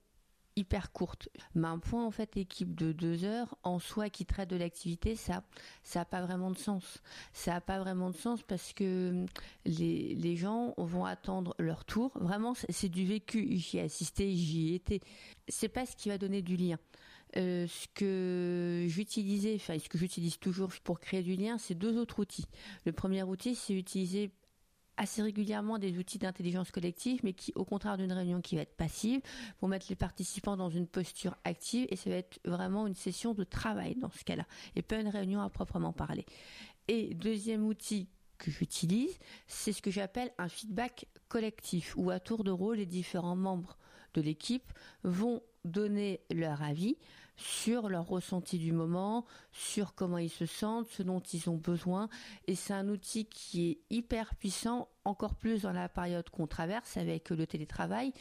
hyper 0.56 0.90
courtes. 0.90 1.28
Mais 1.54 1.68
un 1.68 1.78
point 1.78 2.04
en 2.04 2.10
fait 2.10 2.36
équipe 2.36 2.74
de 2.74 2.92
deux 2.92 3.24
heures 3.24 3.56
en 3.62 3.78
soi 3.78 4.08
qui 4.08 4.24
traite 4.24 4.48
de 4.48 4.56
l'activité, 4.56 5.14
ça, 5.14 5.42
ça 5.82 6.00
n'a 6.00 6.04
pas 6.04 6.22
vraiment 6.22 6.50
de 6.50 6.58
sens. 6.58 7.02
Ça 7.32 7.52
n'a 7.52 7.60
pas 7.60 7.78
vraiment 7.78 8.10
de 8.10 8.16
sens 8.16 8.42
parce 8.42 8.72
que 8.72 9.26
les, 9.64 10.14
les 10.14 10.36
gens 10.36 10.74
vont 10.78 11.04
attendre 11.04 11.54
leur 11.58 11.84
tour. 11.84 12.12
Vraiment, 12.14 12.54
c'est 12.54 12.88
du 12.88 13.04
vécu. 13.04 13.46
J'y 13.56 13.78
ai 13.78 13.82
assisté, 13.82 14.34
j'y 14.34 14.72
ai 14.72 14.74
été. 14.76 15.00
C'est 15.48 15.68
pas 15.68 15.86
ce 15.86 15.94
qui 15.94 16.08
va 16.08 16.18
donner 16.18 16.40
du 16.40 16.56
lien. 16.56 16.78
Euh, 17.36 17.66
ce 17.66 17.86
que 17.94 18.86
j'utilisais, 18.88 19.56
enfin 19.56 19.78
ce 19.78 19.88
que 19.88 19.98
j'utilise 19.98 20.38
toujours 20.38 20.70
pour 20.84 21.00
créer 21.00 21.22
du 21.22 21.36
lien, 21.36 21.58
c'est 21.58 21.74
deux 21.74 21.98
autres 21.98 22.20
outils. 22.20 22.46
Le 22.86 22.92
premier 22.92 23.22
outil, 23.22 23.54
c'est 23.54 23.74
utiliser 23.74 24.30
assez 24.96 25.20
régulièrement 25.20 25.78
des 25.78 25.98
outils 25.98 26.18
d'intelligence 26.18 26.70
collective, 26.70 27.20
mais 27.22 27.34
qui, 27.34 27.52
au 27.54 27.64
contraire 27.64 27.98
d'une 27.98 28.12
réunion 28.12 28.40
qui 28.40 28.56
va 28.56 28.62
être 28.62 28.76
passive, 28.76 29.20
vont 29.60 29.68
mettre 29.68 29.86
les 29.90 29.96
participants 29.96 30.56
dans 30.56 30.70
une 30.70 30.86
posture 30.86 31.36
active 31.44 31.86
et 31.90 31.96
ça 31.96 32.08
va 32.08 32.16
être 32.16 32.40
vraiment 32.46 32.86
une 32.86 32.94
session 32.94 33.34
de 33.34 33.44
travail 33.44 33.96
dans 33.96 34.10
ce 34.10 34.24
cas-là, 34.24 34.46
et 34.74 34.80
pas 34.80 34.98
une 34.98 35.08
réunion 35.08 35.42
à 35.42 35.50
proprement 35.50 35.92
parler. 35.92 36.24
Et 36.88 37.12
deuxième 37.14 37.66
outil 37.66 38.08
que 38.38 38.50
j'utilise, 38.50 39.18
c'est 39.46 39.72
ce 39.72 39.82
que 39.82 39.90
j'appelle 39.90 40.32
un 40.38 40.48
feedback 40.48 41.06
collectif, 41.28 41.94
où 41.98 42.10
à 42.10 42.20
tour 42.20 42.44
de 42.44 42.50
rôle, 42.50 42.76
les 42.76 42.86
différents 42.86 43.36
membres 43.36 43.76
de 44.14 44.22
l'équipe 44.22 44.72
vont 45.02 45.42
donner 45.64 46.20
leur 46.30 46.62
avis 46.62 46.96
sur 47.36 47.88
leur 47.88 48.06
ressenti 48.06 48.58
du 48.58 48.72
moment, 48.72 49.26
sur 49.52 49.94
comment 49.94 50.18
ils 50.18 50.30
se 50.30 50.46
sentent, 50.46 50.88
ce 50.88 51.02
dont 51.02 51.20
ils 51.20 51.48
ont 51.50 51.56
besoin. 51.56 52.08
Et 52.46 52.54
c'est 52.54 52.72
un 52.72 52.88
outil 52.88 53.26
qui 53.26 53.70
est 53.70 53.78
hyper 53.90 54.34
puissant, 54.34 54.88
encore 55.04 55.34
plus 55.34 55.62
dans 55.62 55.72
la 55.72 55.88
période 55.88 56.28
qu'on 56.30 56.46
traverse 56.46 56.96
avec 56.96 57.30
le 57.30 57.46
télétravail 57.46 58.12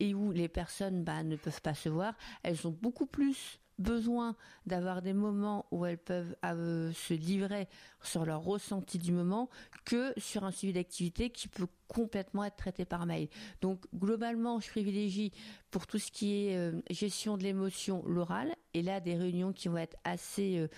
et 0.00 0.14
où 0.14 0.32
les 0.32 0.48
personnes 0.48 1.04
bah, 1.04 1.22
ne 1.22 1.36
peuvent 1.36 1.62
pas 1.62 1.74
se 1.74 1.88
voir. 1.88 2.14
Elles 2.42 2.66
ont 2.66 2.76
beaucoup 2.80 3.06
plus 3.06 3.60
besoin 3.78 4.36
d'avoir 4.66 5.02
des 5.02 5.12
moments 5.12 5.66
où 5.70 5.86
elles 5.86 5.98
peuvent 5.98 6.36
euh, 6.44 6.92
se 6.92 7.14
livrer 7.14 7.68
sur 8.02 8.24
leur 8.24 8.42
ressenti 8.42 8.98
du 8.98 9.12
moment 9.12 9.48
que 9.84 10.12
sur 10.16 10.44
un 10.44 10.50
suivi 10.50 10.72
d'activité 10.72 11.30
qui 11.30 11.48
peut 11.48 11.68
complètement 11.86 12.44
être 12.44 12.56
traité 12.56 12.84
par 12.84 13.06
mail. 13.06 13.28
Donc 13.60 13.86
globalement, 13.94 14.60
je 14.60 14.68
privilégie 14.68 15.32
pour 15.70 15.86
tout 15.86 15.98
ce 15.98 16.10
qui 16.10 16.46
est 16.46 16.56
euh, 16.56 16.72
gestion 16.90 17.36
de 17.36 17.44
l'émotion 17.44 18.02
l'oral 18.06 18.54
et 18.74 18.82
là 18.82 19.00
des 19.00 19.16
réunions 19.16 19.52
qui 19.52 19.68
vont 19.68 19.78
être 19.78 19.96
assez 20.04 20.68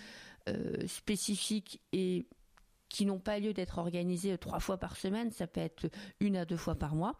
euh, 0.48 0.86
spécifiques 0.86 1.80
et 1.92 2.26
qui 2.88 3.06
n'ont 3.06 3.20
pas 3.20 3.38
lieu 3.38 3.52
d'être 3.52 3.78
organisées 3.78 4.36
trois 4.36 4.60
fois 4.60 4.76
par 4.76 4.96
semaine, 4.96 5.30
ça 5.30 5.46
peut 5.46 5.60
être 5.60 5.88
une 6.18 6.36
à 6.36 6.44
deux 6.44 6.56
fois 6.56 6.74
par 6.74 6.94
mois. 6.94 7.18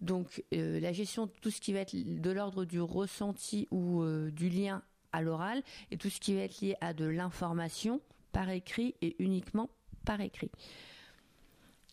Donc 0.00 0.42
la 0.50 0.94
gestion 0.94 1.26
de 1.26 1.32
tout 1.42 1.50
ce 1.50 1.60
qui 1.60 1.74
va 1.74 1.80
être 1.80 1.94
de 1.94 2.30
l'ordre 2.30 2.64
du 2.64 2.80
ressenti 2.80 3.68
ou 3.70 4.02
du 4.30 4.48
lien 4.48 4.82
à 5.12 5.22
l'oral 5.22 5.62
et 5.90 5.96
tout 5.96 6.10
ce 6.10 6.20
qui 6.20 6.34
va 6.34 6.42
être 6.42 6.60
lié 6.60 6.76
à 6.80 6.92
de 6.94 7.04
l'information 7.04 8.00
par 8.32 8.48
écrit 8.50 8.94
et 9.02 9.16
uniquement 9.18 9.70
par 10.04 10.20
écrit. 10.20 10.50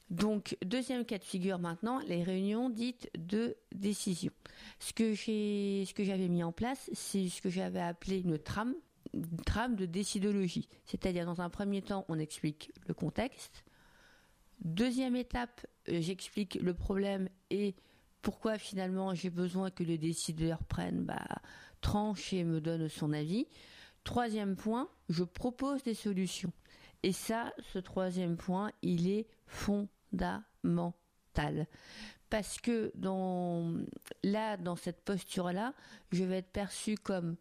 Donc, 0.10 0.56
deuxième 0.66 1.04
cas 1.04 1.18
de 1.18 1.24
figure 1.24 1.60
maintenant, 1.60 2.00
les 2.08 2.24
réunions 2.24 2.70
dites 2.70 3.10
de 3.18 3.58
décision. 3.76 4.32
Ce 4.80 4.94
que 4.94 5.14
j'ai, 5.14 5.86
j'avais 5.98 6.30
mis 6.30 6.44
en 6.44 6.54
place, 6.54 6.90
c'est 6.94 7.28
ce 7.28 7.42
que 7.42 7.50
j'avais 7.50 7.82
appelé 7.82 8.22
une 8.22 8.38
trame, 8.38 8.74
trame 9.46 9.76
de 9.76 9.86
décidologie. 9.86 10.70
C'est-à-dire, 10.86 11.26
dans 11.26 11.42
un 11.42 11.50
premier 11.50 11.82
temps, 11.82 12.06
on 12.08 12.20
explique 12.20 12.72
le 12.88 12.94
contexte. 12.94 13.66
Deuxième 14.62 15.18
étape, 15.18 15.68
euh, 15.90 16.00
j'explique 16.02 16.56
le 16.56 16.74
problème 16.74 17.28
et 17.50 17.76
pourquoi 18.22 18.58
finalement 18.58 19.14
j'ai 19.14 19.30
besoin 19.30 19.70
que 19.70 19.84
le 19.84 19.98
décideur 19.98 20.64
prenne 20.64 21.04
bah, 21.04 21.28
tranche 21.88 22.34
et 22.34 22.44
me 22.44 22.60
donne 22.60 22.90
son 22.90 23.14
avis. 23.14 23.48
Troisième 24.04 24.58
point, 24.58 24.90
je 25.08 25.24
propose 25.24 25.84
des 25.84 25.94
solutions. 25.94 26.52
Et 27.02 27.14
ça, 27.14 27.54
ce 27.72 27.80
troisième 27.80 28.36
point, 28.36 28.74
il 28.82 29.10
est 29.10 29.26
fondamental. 29.46 30.44
Parce 32.30 32.60
que 32.60 32.92
dans, 32.96 33.74
là, 34.22 34.58
dans 34.58 34.76
cette 34.76 35.00
posture-là, 35.06 35.74
je 36.12 36.26
vais 36.26 36.40
être 36.40 36.52
perçue 36.52 36.98
comme, 36.98 37.38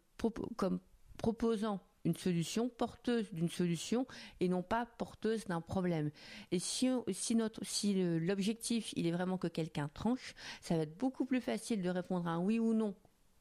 proposant 1.17 1.81
une 2.05 2.15
solution, 2.15 2.69
porteuse 2.69 3.29
d'une 3.33 3.49
solution 3.49 4.07
et 4.39 4.47
non 4.47 4.63
pas 4.63 4.85
porteuse 4.85 5.43
d'un 5.47 5.59
problème. 5.59 6.09
Et 6.51 6.59
si, 6.59 6.87
si 7.11 7.35
l'objectif 7.35 8.93
il 8.95 9.07
est 9.07 9.11
vraiment 9.11 9.37
que 9.37 9.47
quelqu'un 9.47 9.89
tranche, 9.89 10.35
ça 10.61 10.77
va 10.77 10.83
être 10.83 10.97
beaucoup 10.97 11.25
plus 11.25 11.41
facile 11.41 11.81
de 11.81 11.89
répondre 11.89 12.29
à 12.29 12.31
un 12.31 12.39
oui 12.39 12.59
ou 12.59 12.73
non 12.73 12.95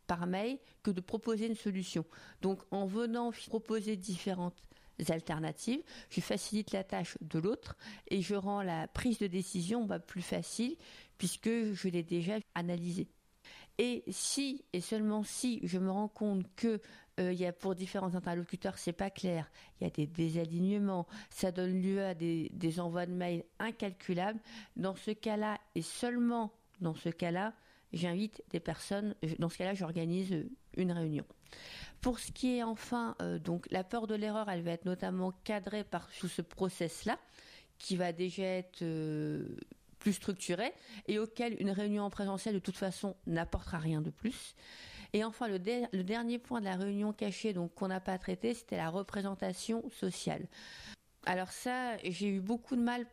par 0.06 0.26
mail 0.26 0.58
que 0.82 0.90
de 0.90 1.00
proposer 1.00 1.46
une 1.46 1.54
solution. 1.54 2.04
Donc 2.42 2.62
en 2.70 2.86
venant 2.86 3.32
proposer 3.48 3.96
différentes 3.96 4.62
alternatives, 5.08 5.82
je 6.10 6.20
facilite 6.20 6.72
la 6.72 6.84
tâche 6.84 7.18
de 7.20 7.38
l'autre 7.38 7.76
et 8.08 8.22
je 8.22 8.34
rends 8.34 8.62
la 8.62 8.88
prise 8.88 9.18
de 9.18 9.26
décision 9.26 9.84
bah, 9.84 9.98
plus 9.98 10.22
facile 10.22 10.76
puisque 11.18 11.48
je 11.48 11.88
l'ai 11.88 12.02
déjà 12.02 12.38
analysée. 12.54 13.08
Et 13.78 14.04
si 14.08 14.64
et 14.72 14.80
seulement 14.80 15.22
si 15.22 15.60
je 15.62 15.78
me 15.78 15.90
rends 15.90 16.08
compte 16.08 16.46
que 16.56 16.80
euh, 17.20 17.32
y 17.32 17.44
a 17.44 17.52
pour 17.52 17.74
différents 17.74 18.14
interlocuteurs 18.14 18.78
c'est 18.78 18.92
pas 18.92 19.10
clair, 19.10 19.50
il 19.80 19.84
y 19.84 19.86
a 19.86 19.90
des 19.90 20.06
désalignements, 20.06 21.06
ça 21.28 21.52
donne 21.52 21.82
lieu 21.82 22.02
à 22.02 22.14
des, 22.14 22.50
des 22.54 22.80
envois 22.80 23.04
de 23.04 23.12
mails 23.12 23.44
incalculables. 23.58 24.40
Dans 24.76 24.94
ce 24.94 25.10
cas-là 25.10 25.58
et 25.74 25.82
seulement 25.82 26.52
dans 26.80 26.94
ce 26.94 27.10
cas-là, 27.10 27.54
j'invite 27.92 28.42
des 28.50 28.60
personnes. 28.60 29.14
Dans 29.38 29.48
ce 29.48 29.58
cas-là, 29.58 29.74
j'organise 29.74 30.44
une 30.76 30.92
réunion. 30.92 31.24
Pour 32.00 32.18
ce 32.18 32.30
qui 32.32 32.58
est 32.58 32.62
enfin, 32.62 33.16
euh, 33.22 33.38
donc 33.38 33.66
la 33.70 33.84
peur 33.84 34.06
de 34.06 34.14
l'erreur, 34.14 34.48
elle 34.48 34.62
va 34.62 34.72
être 34.72 34.84
notamment 34.84 35.32
cadrée 35.44 35.84
par 35.84 36.10
sous 36.12 36.28
ce 36.28 36.42
process-là, 36.42 37.18
qui 37.78 37.96
va 37.96 38.12
déjà 38.12 38.44
être 38.44 38.82
euh, 38.82 39.56
plus 39.98 40.14
structuré 40.14 40.72
et 41.08 41.18
auquel 41.18 41.60
une 41.60 41.70
réunion 41.70 42.04
en 42.04 42.10
présentiel 42.10 42.54
de 42.54 42.60
toute 42.60 42.76
façon 42.76 43.16
n'apportera 43.26 43.78
rien 43.78 44.00
de 44.00 44.10
plus. 44.10 44.54
Et 45.12 45.24
enfin, 45.24 45.48
le, 45.48 45.58
le, 45.92 46.02
dernier 46.02 46.38
point 46.38 46.60
de 46.60 46.66
la 46.66 46.76
réunion 46.76 47.12
cachée, 47.12 47.52
donc 47.52 47.74
qu'on 47.74 47.88
n'a 47.88 48.00
pas 48.00 48.18
traité, 48.18 48.54
c'était 48.54 48.76
la 48.76 48.90
représentation 48.90 49.88
sociale. 49.90 50.46
Alors 51.24 51.50
ça, 51.50 51.96
j'ai 52.04 52.28
eu 52.28 52.40
beaucoup 52.40 52.76
de 52.76 52.82
mal 52.82 53.06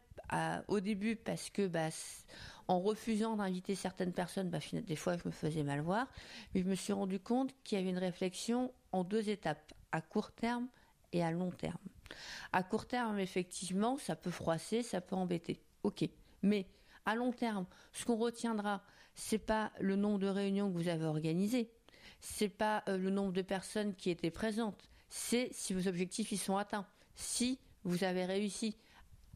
au 0.67 0.79
début 0.79 1.15
parce 1.15 1.49
que 1.49 1.67
bah, 1.67 1.89
en 2.67 2.79
refusant 2.79 3.35
d'inviter 3.35 3.75
certaines 3.75 4.13
personnes, 4.13 4.49
bah, 4.49 4.59
des 4.71 4.95
fois 4.95 5.17
je 5.17 5.23
me 5.25 5.31
faisais 5.31 5.63
mal 5.63 5.81
voir, 5.81 6.07
mais 6.53 6.61
je 6.61 6.67
me 6.67 6.75
suis 6.75 6.93
rendu 6.93 7.19
compte 7.19 7.53
qu'il 7.63 7.77
y 7.77 7.81
avait 7.81 7.89
une 7.89 7.97
réflexion 7.97 8.73
en 8.91 9.03
deux 9.03 9.29
étapes, 9.29 9.73
à 9.91 10.01
court 10.01 10.31
terme 10.31 10.67
et 11.11 11.23
à 11.23 11.31
long 11.31 11.51
terme. 11.51 11.77
À 12.51 12.63
court 12.63 12.87
terme, 12.87 13.19
effectivement, 13.19 13.97
ça 13.97 14.15
peut 14.15 14.31
froisser, 14.31 14.83
ça 14.83 15.01
peut 15.01 15.15
embêter. 15.15 15.61
Ok. 15.83 16.07
Mais 16.41 16.67
à 17.05 17.15
long 17.15 17.31
terme, 17.31 17.65
ce 17.91 18.05
qu'on 18.05 18.15
retiendra, 18.15 18.83
c'est 19.15 19.39
pas 19.39 19.71
le 19.79 19.95
nombre 19.95 20.19
de 20.19 20.27
réunions 20.27 20.71
que 20.71 20.77
vous 20.77 20.87
avez 20.87 21.05
organisées, 21.05 21.69
c'est 22.19 22.49
pas 22.49 22.83
euh, 22.87 22.97
le 22.97 23.09
nombre 23.09 23.33
de 23.33 23.41
personnes 23.41 23.95
qui 23.95 24.09
étaient 24.09 24.31
présentes, 24.31 24.89
c'est 25.09 25.49
si 25.51 25.73
vos 25.73 25.87
objectifs 25.87 26.31
y 26.31 26.37
sont 26.37 26.57
atteints, 26.57 26.87
si 27.15 27.59
vous 27.83 28.03
avez 28.03 28.25
réussi. 28.25 28.77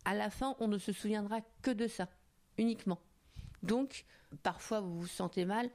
À 0.07 0.13
la 0.13 0.29
fin, 0.29 0.55
on 0.61 0.69
ne 0.69 0.77
se 0.77 0.93
souviendra 0.93 1.41
que 1.61 1.69
de 1.69 1.85
ça, 1.85 2.07
uniquement. 2.57 2.97
Donc, 3.61 4.05
parfois 4.41 4.79
vous 4.79 5.01
vous 5.01 5.05
sentez 5.07 5.43
mal, 5.43 5.69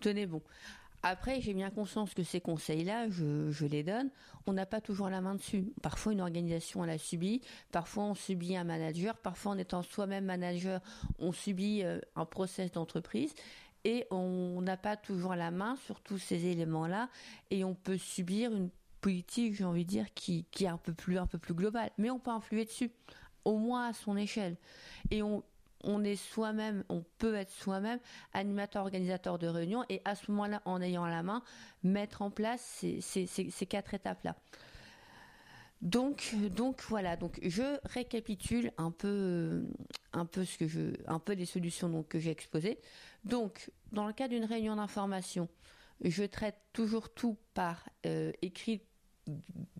tenez 0.00 0.26
bon. 0.26 0.42
Après, 1.04 1.40
j'ai 1.40 1.54
bien 1.54 1.70
conscience 1.70 2.14
que 2.14 2.24
ces 2.24 2.40
conseils-là, 2.40 3.08
je, 3.08 3.64
les 3.64 3.84
donne. 3.84 4.10
On 4.48 4.54
n'a 4.54 4.66
pas 4.66 4.80
toujours 4.80 5.08
la 5.08 5.20
main 5.20 5.36
dessus. 5.36 5.72
Parfois, 5.82 6.12
une 6.12 6.20
organisation, 6.20 6.82
elle 6.82 6.90
a 6.90 6.98
subi. 6.98 7.40
Parfois, 7.70 8.06
on 8.06 8.14
subit 8.16 8.56
un 8.56 8.64
manager. 8.64 9.16
Parfois, 9.16 9.52
en 9.52 9.58
étant 9.58 9.82
soi-même 9.82 10.24
manager, 10.24 10.80
on 11.20 11.30
subit 11.30 11.84
euh, 11.84 12.00
un 12.16 12.24
process 12.24 12.72
d'entreprise. 12.72 13.32
Et 13.84 14.08
on 14.10 14.60
n'a 14.62 14.76
pas 14.76 14.96
toujours 14.96 15.36
la 15.36 15.52
main 15.52 15.76
sur 15.86 16.00
tous 16.00 16.18
ces 16.18 16.46
éléments-là. 16.46 17.08
Et 17.52 17.62
on 17.62 17.76
peut 17.76 17.98
subir 17.98 18.52
une 18.52 18.70
politique, 19.00 19.54
j'ai 19.54 19.64
envie 19.64 19.84
de 19.84 19.90
dire, 19.90 20.12
qui, 20.14 20.44
qui 20.50 20.64
est 20.64 20.68
un 20.68 20.78
peu 20.78 20.92
plus, 20.92 21.18
un 21.18 21.28
peu 21.28 21.38
plus 21.38 21.54
globale. 21.54 21.92
Mais 21.98 22.10
on 22.10 22.18
peut 22.18 22.32
influer 22.32 22.64
dessus, 22.64 22.90
au 23.48 23.56
moins 23.56 23.88
à 23.88 23.92
son 23.94 24.16
échelle. 24.16 24.56
Et 25.10 25.22
on, 25.22 25.42
est 26.04 26.16
soi-même, 26.16 26.84
on 26.90 27.02
peut 27.16 27.34
être 27.34 27.50
soi-même 27.50 27.98
animateur, 28.34 28.82
organisateur 28.82 29.38
de 29.38 29.46
réunion 29.46 29.84
et 29.88 30.02
à 30.04 30.14
ce 30.14 30.30
moment-là, 30.30 30.60
en 30.66 30.82
ayant 30.82 31.06
la 31.06 31.22
main, 31.22 31.42
mettre 31.82 32.20
en 32.20 32.30
place 32.30 32.84
ces, 33.00 33.66
quatre 33.66 33.94
étapes-là. 33.94 34.36
Donc, 35.80 36.34
donc 36.50 36.82
voilà. 36.88 37.16
Donc, 37.16 37.38
je 37.42 37.78
récapitule 37.84 38.70
un 38.76 38.90
peu, 38.90 39.64
un 40.12 40.26
peu 40.26 40.44
ce 40.44 41.44
solutions 41.46 42.02
que 42.02 42.18
j'ai 42.18 42.30
exposées. 42.30 42.78
Donc, 43.24 43.70
dans 43.92 44.06
le 44.06 44.12
cas 44.12 44.28
d'une 44.28 44.44
réunion 44.44 44.76
d'information, 44.76 45.48
je 46.04 46.24
traite 46.24 46.60
toujours 46.74 47.08
tout 47.14 47.38
par 47.54 47.88
euh, 48.04 48.32
écrit 48.42 48.82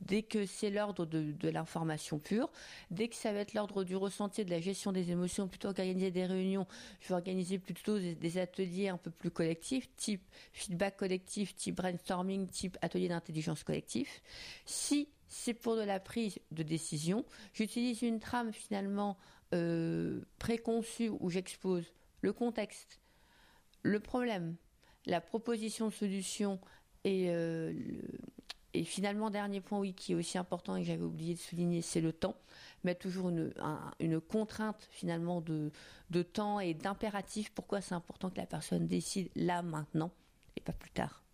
dès 0.08 0.22
que 0.22 0.46
c'est 0.46 0.70
l'ordre 0.70 1.06
de, 1.06 1.48
l'information 1.48 2.18
pure, 2.18 2.50
dès 2.90 3.08
que 3.08 3.14
ça 3.14 3.32
va 3.32 3.40
être 3.40 3.54
l'ordre 3.54 3.84
du 3.84 3.94
ressenti, 3.94 4.44
de 4.44 4.50
la 4.50 4.60
gestion 4.60 4.90
des 4.90 5.10
émotions, 5.12 5.46
plutôt 5.46 5.68
qu'organiser 5.68 6.10
des 6.10 6.26
réunions, 6.26 6.66
je 7.00 7.08
vais 7.08 7.14
organiser 7.14 7.58
plutôt 7.58 7.98
des, 7.98 8.38
ateliers 8.38 8.88
un 8.88 8.96
peu 8.96 9.10
plus 9.10 9.30
collectifs, 9.30 9.88
type 9.96 10.22
feedback 10.52 10.96
collectif, 10.96 11.54
type 11.54 11.76
brainstorming, 11.76 12.48
type 12.48 12.76
atelier 12.82 13.08
d'intelligence 13.08 13.62
collective. 13.62 14.08
Si 14.64 15.08
c'est 15.28 15.54
pour 15.54 15.76
de 15.76 15.82
la 15.82 16.00
prise 16.00 16.38
de 16.50 16.62
décision, 16.62 17.24
j'utilise 17.52 18.02
une 18.02 18.18
trame 18.18 18.52
finalement 18.52 19.18
euh, 19.54 20.22
préconçue 20.38 21.10
où 21.20 21.28
j'expose 21.28 21.84
le 22.22 22.32
contexte, 22.32 23.00
le 23.82 24.00
problème, 24.00 24.56
la 25.04 25.20
proposition 25.20 25.88
de 25.88 25.92
solution 25.92 26.58
et 27.04 27.26
euh, 27.28 27.72
le 27.72 28.02
et 28.78 28.84
finalement, 28.84 29.28
dernier 29.28 29.60
point, 29.60 29.80
oui, 29.80 29.92
qui 29.92 30.12
est 30.12 30.14
aussi 30.14 30.38
important 30.38 30.76
et 30.76 30.82
que 30.82 30.86
j'avais 30.86 31.02
oublié 31.02 31.34
de 31.34 31.40
souligner, 31.40 31.82
c'est 31.82 32.00
le 32.00 32.12
temps. 32.12 32.36
Mettre 32.84 33.00
toujours 33.00 33.28
une, 33.28 34.20
contrainte 34.20 34.86
finalement 34.92 35.40
de 35.40 36.22
temps 36.22 36.60
et 36.60 36.74
d'impératif. 36.74 37.50
Pourquoi 37.50 37.80
c'est 37.80 37.94
important 37.94 38.30
que 38.30 38.36
la 38.36 38.46
personne 38.46 38.86
décide 38.86 39.30
là, 39.34 39.62
maintenant, 39.62 40.12
et 40.56 40.60
pas 40.60 40.72
plus 40.72 40.90
tard? 40.90 41.24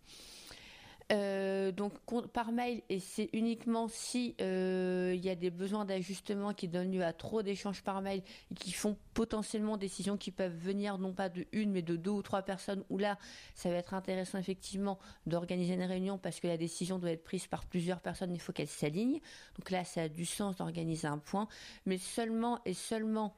Euh, 1.11 1.71
donc 1.71 1.93
par 2.33 2.51
mail 2.51 2.81
et 2.89 2.99
c'est 2.99 3.29
uniquement 3.31 3.87
si 3.87 4.33
euh, 4.41 5.13
il 5.15 5.23
y 5.23 5.29
a 5.29 5.35
des 5.35 5.51
besoins 5.51 5.85
d'ajustement 5.85 6.51
qui 6.51 6.67
donnent 6.67 6.91
lieu 6.91 7.03
à 7.03 7.13
trop 7.13 7.43
d'échanges 7.43 7.83
par 7.83 8.01
mail 8.01 8.23
et 8.49 8.55
qui 8.55 8.71
font 8.71 8.97
potentiellement 9.13 9.77
des 9.77 9.85
décisions 9.85 10.17
qui 10.17 10.31
peuvent 10.31 10.57
venir 10.57 10.97
non 10.97 11.13
pas 11.13 11.29
de 11.29 11.45
une 11.51 11.71
mais 11.71 11.83
de 11.83 11.95
deux 11.95 12.09
ou 12.09 12.23
trois 12.23 12.41
personnes. 12.41 12.83
Où 12.89 12.97
là 12.97 13.19
ça 13.53 13.69
va 13.69 13.75
être 13.75 13.93
intéressant 13.93 14.39
effectivement 14.39 14.97
d'organiser 15.27 15.75
une 15.75 15.83
réunion 15.83 16.17
parce 16.17 16.39
que 16.39 16.47
la 16.47 16.57
décision 16.57 16.97
doit 16.97 17.11
être 17.11 17.23
prise 17.23 17.45
par 17.45 17.65
plusieurs 17.65 18.01
personnes. 18.01 18.33
Il 18.33 18.41
faut 18.41 18.51
qu'elle 18.51 18.67
s'aligne. 18.67 19.19
Donc 19.59 19.69
là 19.69 19.83
ça 19.83 20.03
a 20.03 20.09
du 20.09 20.25
sens 20.25 20.55
d'organiser 20.55 21.07
un 21.07 21.19
point. 21.19 21.47
Mais 21.85 21.99
seulement 21.99 22.61
et 22.65 22.73
seulement 22.73 23.35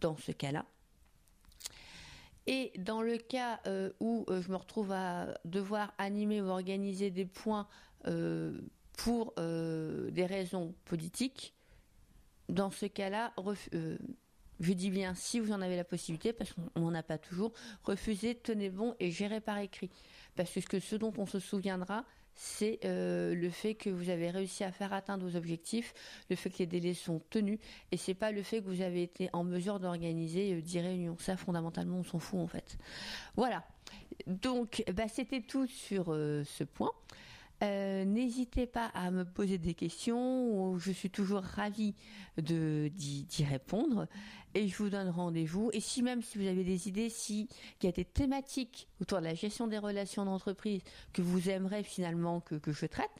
dans 0.00 0.16
ce 0.16 0.30
cas-là 0.30 0.64
et 2.50 2.72
dans 2.76 3.00
le 3.00 3.16
cas 3.16 3.60
euh, 3.68 3.92
où 4.00 4.26
euh, 4.28 4.42
je 4.42 4.50
me 4.50 4.56
retrouve 4.56 4.90
à 4.90 5.38
devoir 5.44 5.94
animer 5.98 6.42
ou 6.42 6.48
organiser 6.48 7.10
des 7.10 7.24
points 7.24 7.68
euh, 8.08 8.60
pour 8.98 9.32
des 9.36 10.26
raisons 10.26 10.74
politiques, 10.84 11.54
dans 12.50 12.70
ce 12.70 12.84
cas-là, 12.84 13.32
je 13.72 14.72
dis 14.74 14.90
bien 14.90 15.14
si 15.14 15.40
vous 15.40 15.52
en 15.52 15.62
avez 15.62 15.76
la 15.76 15.84
possibilité, 15.84 16.34
parce 16.34 16.52
qu'on 16.52 16.80
n'en 16.80 16.92
a 16.92 17.02
pas 17.02 17.16
toujours, 17.16 17.54
refusez, 17.84 18.34
tenez 18.34 18.68
bon 18.68 18.94
et 19.00 19.10
gérez 19.10 19.40
par 19.40 19.56
écrit. 19.56 19.88
Parce 20.36 20.52
que 20.52 20.80
ce 20.80 20.96
dont 20.96 21.14
on 21.16 21.24
se 21.24 21.38
souviendra, 21.38 22.04
c'est 22.42 22.78
euh, 22.86 23.34
le 23.34 23.50
fait 23.50 23.74
que 23.74 23.90
vous 23.90 24.08
avez 24.08 24.30
réussi 24.30 24.64
à 24.64 24.72
faire 24.72 24.94
atteindre 24.94 25.26
vos 25.26 25.36
objectifs, 25.36 25.92
le 26.30 26.36
fait 26.36 26.48
que 26.48 26.60
les 26.60 26.66
délais 26.66 26.94
sont 26.94 27.20
tenus, 27.28 27.58
et 27.92 27.98
c'est 27.98 28.14
pas 28.14 28.32
le 28.32 28.42
fait 28.42 28.62
que 28.62 28.66
vous 28.66 28.80
avez 28.80 29.02
été 29.02 29.28
en 29.34 29.44
mesure 29.44 29.78
d'organiser 29.78 30.62
10 30.62 30.78
euh, 30.78 30.80
réunions. 30.80 31.16
Ça, 31.18 31.36
fondamentalement, 31.36 31.98
on 31.98 32.02
s'en 32.02 32.18
fout 32.18 32.40
en 32.40 32.46
fait. 32.46 32.78
Voilà. 33.36 33.62
Donc, 34.26 34.82
bah, 34.94 35.06
c'était 35.06 35.42
tout 35.42 35.66
sur 35.66 36.14
euh, 36.14 36.42
ce 36.44 36.64
point. 36.64 36.92
Euh, 37.62 38.04
n'hésitez 38.04 38.66
pas 38.66 38.86
à 38.94 39.10
me 39.10 39.24
poser 39.24 39.58
des 39.58 39.74
questions, 39.74 40.78
je 40.78 40.92
suis 40.92 41.10
toujours 41.10 41.42
ravie 41.42 41.94
d'y 42.38 43.44
répondre 43.44 44.06
et 44.54 44.68
je 44.68 44.76
vous 44.76 44.88
donne 44.88 45.08
rendez-vous. 45.08 45.70
Et 45.72 45.80
si 45.80 46.00
même 46.02 46.22
si 46.22 46.38
vous 46.38 46.46
avez 46.46 46.62
des 46.64 46.88
idées, 46.88 47.10
s'il 47.10 47.48
y 47.82 47.86
a 47.86 47.92
des 47.92 48.04
thématiques 48.04 48.88
autour 49.00 49.20
de 49.20 49.24
la 49.24 49.34
gestion 49.34 49.66
des 49.66 49.78
relations 49.78 50.24
d'entreprise 50.24 50.82
que 51.12 51.22
vous 51.22 51.50
aimeriez 51.50 51.82
finalement 51.82 52.40
que, 52.40 52.60
je 52.66 52.86
traite, 52.86 53.10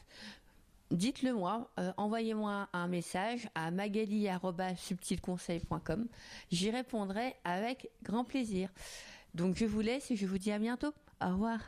dites-le 0.91 1.35
moi, 1.35 1.71
euh, 1.79 1.93
envoyez-moi 1.97 2.69
un 2.73 2.89
message 2.89 3.49
à 3.55 3.71
magali.subtilconseil.com. 3.71 6.09
J'y 6.51 6.71
répondrai 6.71 7.37
avec 7.45 7.91
grand 8.03 8.25
plaisir. 8.25 8.71
Donc 9.35 9.57
je 9.57 9.67
vous 9.67 9.81
laisse 9.81 10.11
et 10.11 10.17
je 10.17 10.27
vous 10.27 10.39
dis 10.39 10.51
à 10.51 10.59
bientôt. 10.59 10.93
Au 11.23 11.29
revoir. 11.29 11.61